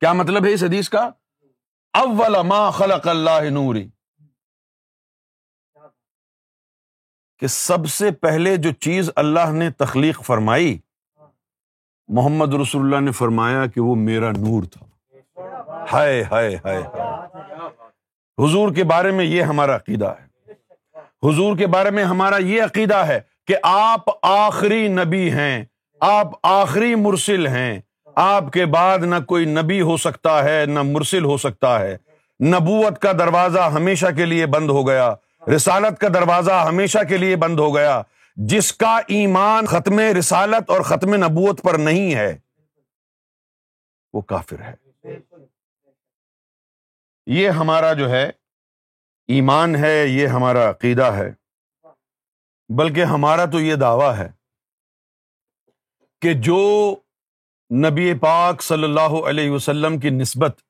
[0.00, 1.10] کیا مطلب ہے اس حدیث کا؟
[1.94, 3.88] اول ما خلق اللہ نوری۔
[7.42, 10.78] کہ سب سے پہلے جو چیز اللہ نے تخلیق فرمائی،
[12.08, 14.86] محمد رسول اللہ نے فرمایا کہ وہ میرا نور تھا۔
[15.92, 16.82] ہائے ہائے ہائے
[18.38, 20.52] حضور کے بارے میں یہ ہمارا عقیدہ ہے۔
[21.28, 25.64] حضور کے بارے میں ہمارا یہ عقیدہ ہے کہ آپ آخری نبی ہیں،
[26.00, 27.80] آپ آخری مرسل ہیں۔
[28.14, 31.96] آپ کے بعد نہ کوئی نبی ہو سکتا ہے، نہ مرسل ہو سکتا ہے۔
[32.40, 35.14] نبوت کا دروازہ ہمیشہ کے لیے بند ہو گیا۔
[35.48, 38.02] رسالت کا دروازہ ہمیشہ کے لیے بند ہو گیا،
[38.36, 42.38] جس کا ایمان ختم رسالت اور ختم نبوت پر نہیں ہے۔
[44.12, 44.74] وہ کافر ہے۔
[47.26, 48.30] یہ ہمارا جو ہے،
[49.28, 51.32] ایمان ہے، یہ ہمارا عقیدہ ہے۔
[52.68, 54.30] بلکہ ہمارا تو یہ دعویٰ ہے
[56.20, 56.94] کہ جو
[57.70, 60.60] نبی پاک صلی اللہ علیہ وسلم کی نسبت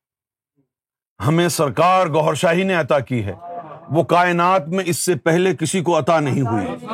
[1.27, 3.52] ہمیں سرکار گور شاہی نے عطا کی ہے
[3.93, 6.87] وہ کائنات میں اس سے پہلے کسی کو عطا نہیں ہوئی۔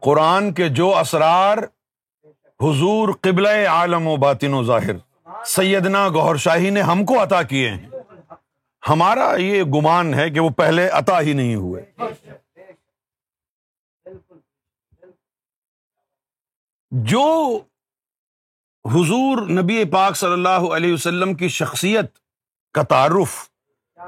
[0.00, 1.58] قرآن کے جو اسرار،
[2.60, 7.70] حضور قبل عالم و باطن و ظاہر۔ سیدنا گور شاہی نے ہم کو عطا کیے
[7.70, 7.86] ہیں۔
[8.88, 11.92] ہمارا یہ گمان ہے کہ وہ پہلے عطا ہی نہیں ہوئے۔
[16.90, 17.58] جو
[18.92, 22.06] حضور نبی پاک صلی اللہ علیہ وسلم کی شخصیت
[22.74, 23.48] کا تعارف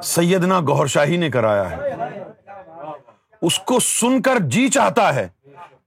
[0.02, 1.94] سیدنا گور شاہی نے کرایا ہے۔
[3.42, 5.28] اس کو سن کر جی چاہتا ہے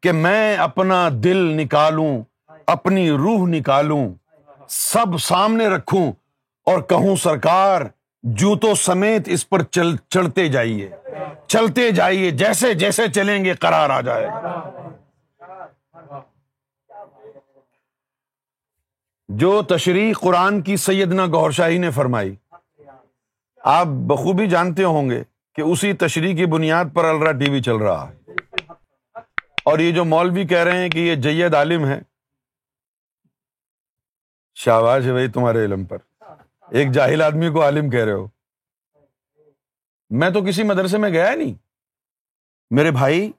[0.01, 2.23] کہ میں اپنا دل نکالوں،
[2.67, 4.13] اپنی روح نکالوں،
[4.69, 6.11] سب سامنے رکھوں
[6.65, 7.81] اور کہوں، سرکار،
[8.23, 10.89] جوتوں سمیت اس پر چل چڑھتے جائیے۔
[11.47, 14.69] چلتے جائیے، جیسے جیسے چلیں گے، قرار آ جائے گا۔
[19.37, 22.35] جو تشریح قرآن کی سیدنا گور شاہی نے فرمائی۔
[23.63, 25.23] آپ بخوبی جانتے ہوں گے
[25.55, 28.31] کہ اسی تشریح کی بنیاد پر الرا ٹی وی چل رہا ہے۔
[29.65, 32.01] اور یہ جو مولوی کہہ رہے ہیں کہ یہ جید عالم ہے
[34.55, 35.97] شاہباز ہے بھائی تمہارے علم پر۔
[36.71, 38.27] ایک جاہل آدمی کو عالم کہہ رہے ہو۔
[40.09, 41.53] میں تو کسی مدرسے میں گیا نہیں۔
[42.69, 43.31] میرے بھائی،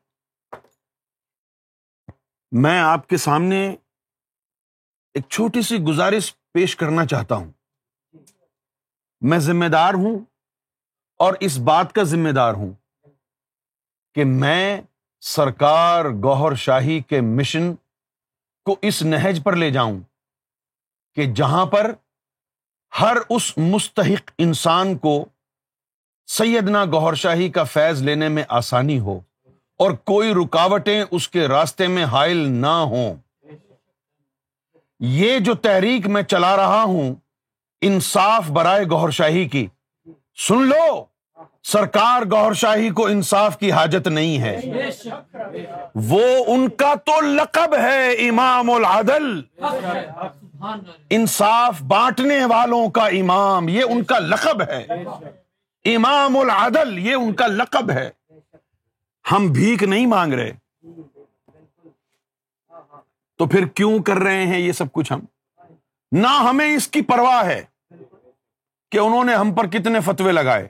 [2.53, 3.76] میں آپ کے سامنے
[5.14, 7.52] ایک چھوٹی سی گزارش پیش کرنا چاہتا ہوں۔
[9.20, 10.18] میں ذمہ دار ہوں
[11.18, 12.72] اور اس بات کا ذمہ دار ہوں
[14.14, 14.80] کہ میں
[15.20, 17.74] سرکار گوہر شاہی کے مشن
[18.64, 20.00] کو اس نہج پر لے جاؤں
[21.14, 21.94] کہ جہاں پر
[23.00, 25.24] ہر اس مستحق انسان کو
[26.26, 29.20] سیدنا گوہر شاہی کا فیض لینے میں آسانی ہو
[29.76, 33.24] اور کوئی رکاوٹیں اس کے راستے میں حائل نہ ہوں۔
[35.01, 37.14] یہ جو تحریک میں چلا رہا ہوں،
[37.80, 39.66] انصاف برائے گوہر شاہی کی۔
[40.49, 41.05] سن لو،
[41.62, 44.61] سرکار گور شاہی کو انصاف کی حاجت نہیں ہے۔
[45.95, 49.40] وہ ان کا تو لقب ہے امام العدل۔
[51.11, 54.86] انصاف بانٹنے والوں کا امام، یہ ان کا لقب ہے۔
[55.84, 58.11] امام العدل، یہ ان کا لقب ہے۔
[59.32, 60.53] ہم بھیک نہیں مانگ رہے۔
[63.39, 65.20] تو پھر کیوں کر رہے ہیں یہ سب کچھ ہم؟
[66.12, 67.64] نہ ہمیں اس کی پرواہ ہے
[68.91, 70.68] کہ انہوں نے ہم پر کتنے فتوے لگائے۔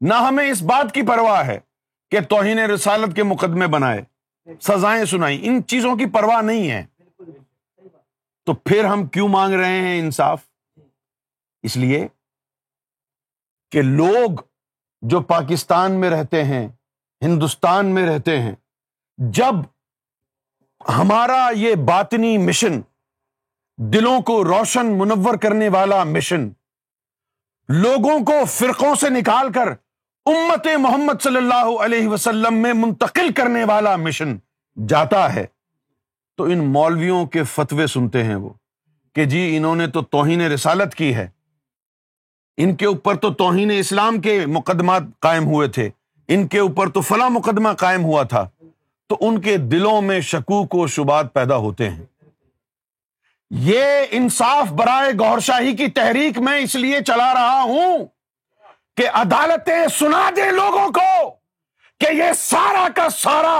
[0.00, 1.60] نہ ہمیں اس بات کی پرواہ ہے
[2.10, 4.02] کہ توہین رسالت کے مقدمے بنائے،
[4.60, 6.86] سزائیں سنائی ان چیزوں کی پرواہ نہیں ہے۔
[8.46, 10.42] تو پھر ہم کیوں مانگ رہے ہیں انصاف؟
[11.62, 12.08] اس لیے
[13.70, 14.30] کہ لوگ
[15.02, 16.68] جو پاکستان میں رہتے ہیں،
[17.22, 18.52] ہندوستان میں رہتے ہیں،
[19.18, 19.79] جب
[20.88, 22.80] ہمارا یہ باطنی مشن،
[23.76, 26.48] دلوں کو روشن منور کرنے والا مشن،
[27.68, 29.68] لوگوں کو فرقوں سے نکال کر
[30.26, 34.36] امت محمد صلی اللہ علیہ وسلم میں منتقل کرنے والا مشن
[34.88, 35.46] جاتا ہے۔
[36.36, 38.50] تو ان مولویوں کے فتوے سنتے ہیں وہ
[39.14, 41.28] کہ جی انہوں نے تو توہین رسالت کی ہے۔
[42.56, 45.90] ان کے اوپر تو توہین اسلام کے مقدمات قائم ہوئے تھے۔
[46.28, 48.48] ان کے اوپر تو فلاں مقدمہ قائم ہوا تھا۔
[49.10, 52.04] تو ان کے دلوں میں شکوک و شبات پیدا ہوتے ہیں۔
[53.50, 58.06] یہ انصاف برائے گور شاہی کی تحریک میں اس لیے چلا رہا ہوں
[58.96, 61.30] کہ عدالتیں سنا دیں لوگوں کو
[62.00, 63.58] کہ یہ سارا کا سارا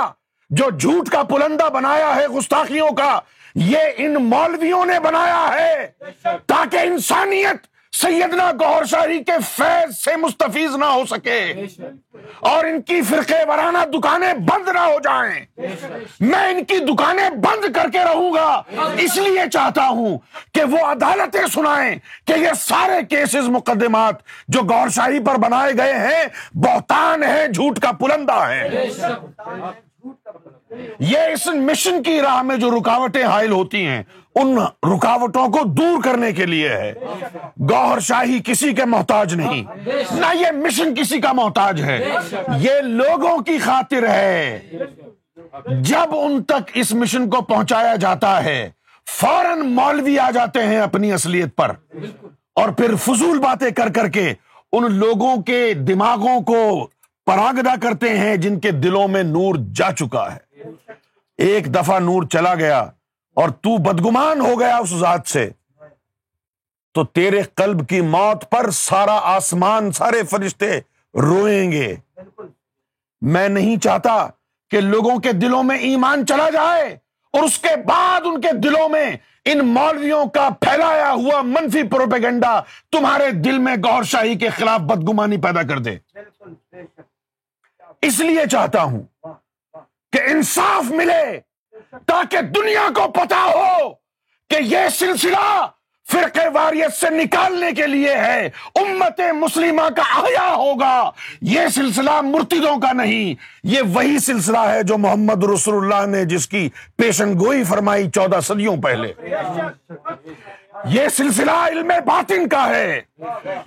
[0.50, 3.20] جو جھوٹ کا پلندہ بنایا ہے گستاخیوں کا،
[3.54, 5.86] یہ ان مولویوں نے بنایا ہے
[6.46, 11.52] تاکہ انسانیت سیدنا گور شاہی کے فیض سے مستفیض نہ ہو سکے۔
[12.40, 15.46] اور ان کی فرقے وارانہ دکانیں بند نہ ہو جائیں۔
[16.20, 18.62] میں ان کی دکانیں بند کر کے رہوں گا۔
[18.98, 20.18] اس لیے چاہتا ہوں
[20.54, 24.14] کہ وہ عدالتیں سنائیں کہ یہ سارے کیسز مقدمات
[24.48, 26.24] جو گور شاہی پر بنائے گئے ہیں،
[26.54, 28.68] بہتان ہے، جھوٹ کا پلندہ ہے۔
[30.98, 34.02] یہ اس مشن کی راہ میں جو رکاوٹیں حائل ہوتی ہیں
[34.34, 34.58] ان
[34.94, 36.92] رکاوٹوں کو دور کرنے کے لیے ہے۔
[37.70, 39.62] گوہر شاہی کسی کے محتاج نہیں،
[40.12, 42.08] نہ یہ مشن کسی کا محتاج ہے۔
[42.58, 44.60] یہ لوگوں کی خاطر ہے۔
[45.80, 48.70] جب ان تک اس مشن کو پہنچایا جاتا ہے،
[49.20, 51.70] فوراً مولوی آ جاتے ہیں اپنی اصلیت پر۔
[52.54, 54.32] اور پھر فضول باتیں کر کر کے
[54.72, 56.88] ان لوگوں کے دماغوں کو
[57.26, 60.62] پراگدا کرتے ہیں جن کے دلوں میں نور جا چکا ہے۔
[61.38, 62.86] ایک دفعہ نور چلا گیا۔
[63.40, 65.50] اور تو بدگمان ہو گیا اس ذات سے۔
[66.94, 70.78] تو تیرے قلب کی موت پر سارا آسمان سارے فرشتے
[71.14, 71.96] روئیں گے۔
[73.20, 74.28] میں نہیں چاہتا
[74.70, 76.96] کہ لوگوں کے دلوں میں ایمان چلا جائے
[77.32, 82.60] اور اس کے بعد ان کے دلوں میں ان مولویوں کا پھیلایا ہوا منفی پروپیگنڈا
[82.92, 85.98] تمہارے دل میں گور شاہی کے خلاف بدگمانی پیدا کر دے۔
[88.02, 89.02] اس لیے چاہتا ہوں
[90.12, 91.49] کہ انصاف ملے۔
[92.06, 93.88] تاکہ دنیا کو پتا ہو
[94.50, 95.66] کہ یہ سلسلہ
[96.12, 101.10] فرقے واریت سے نکالنے کے لیے ہے۔ امت مسلمہ کا آیا ہوگا۔
[101.40, 103.34] یہ سلسلہ مرتدوں کا نہیں،
[103.64, 108.40] یہ وہی سلسلہ ہے جو محمد رسول اللہ نے جس کی پیشن گوئی فرمائی چودہ
[108.40, 109.12] صدیوں پہلے۔
[110.84, 113.00] یہ سلسلہ علم باطن کا ہے۔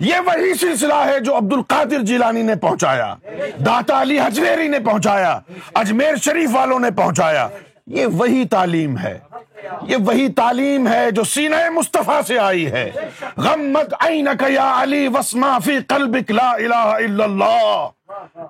[0.00, 3.14] یہ وہی سلسلہ ہے جو عبد القادر جیلانی نے پہنچایا۔
[3.66, 5.38] داتا علی حجویری نے پہنچایا۔
[5.74, 7.48] اجمیر شریف والوں نے پہنچایا۔
[7.86, 9.18] یہ وہی تعلیم ہے۔
[9.82, 12.90] یہ وہی تعلیم ہے جو سینہ مصطفیٰ سے آئی ہے۔
[13.36, 13.94] غمت
[14.48, 17.88] یا علی وسما فی قلبک لا الہ الا اللہ۔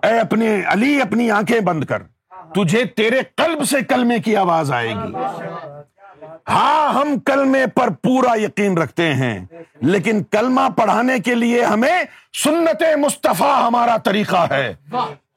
[0.06, 2.02] اے اپنے علی، اپنی آنکھیں بند کر۔
[2.54, 5.14] تجھے تیرے قلب سے کلمے کی آواز آئے گی۔
[6.48, 9.46] ہاں ہم کلمے پر پورا یقین رکھتے ہیں،
[9.80, 12.02] لیکن کلمہ پڑھانے کے لیے ہمیں
[12.44, 14.74] سنت مصطفیٰ ہمارا طریقہ ہے۔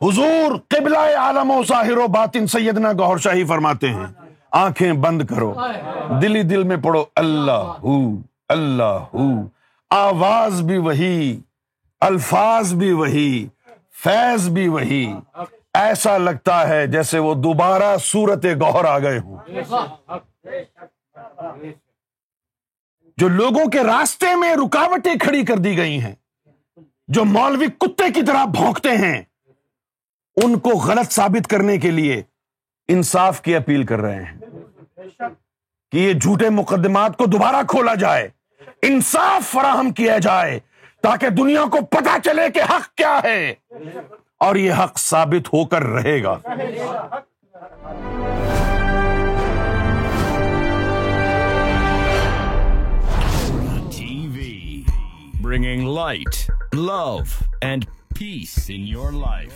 [0.02, 4.06] حضور قبلہ عالم و ظاہر و باطن سیدنا گہر شاہی فرماتے ہیں،
[4.52, 5.54] آنکھیں بند کرو،
[6.22, 7.98] دلی دل میں پڑھو، اللہ ہو
[8.50, 9.28] اللہ ہو
[9.92, 11.40] آواز بھی وہی،
[12.02, 13.48] الفاظ بھی وہی،
[14.04, 15.06] فیض بھی وہی،
[15.74, 19.38] ایسا لگتا ہے جیسے وہ دوبارہ سورت گوہر آ گئے ہوں۔
[23.18, 26.14] جو لوگوں کے راستے میں رکاوٹیں کھڑی کر دی گئی ہیں،
[27.08, 29.22] جو مولوی کتے کی طرح بھونکتے ہیں
[30.44, 32.22] ان کو غلط ثابت کرنے کے لیے
[32.88, 34.38] انصاف کی اپیل کر رہے ہیں
[35.92, 38.30] کہ یہ جھوٹے مقدمات کو دوبارہ کھولا جائے،
[38.82, 40.60] انصاف فراہم کیا جائے
[41.04, 43.54] تاکہ دنیا کو پتا چلے کہ حق کیا ہے۔
[44.40, 46.40] اور یہ حق ثابت ہو کر رہے گا۔
[55.42, 57.18] Bringing light love
[57.62, 57.86] and
[58.20, 59.52] peace in your life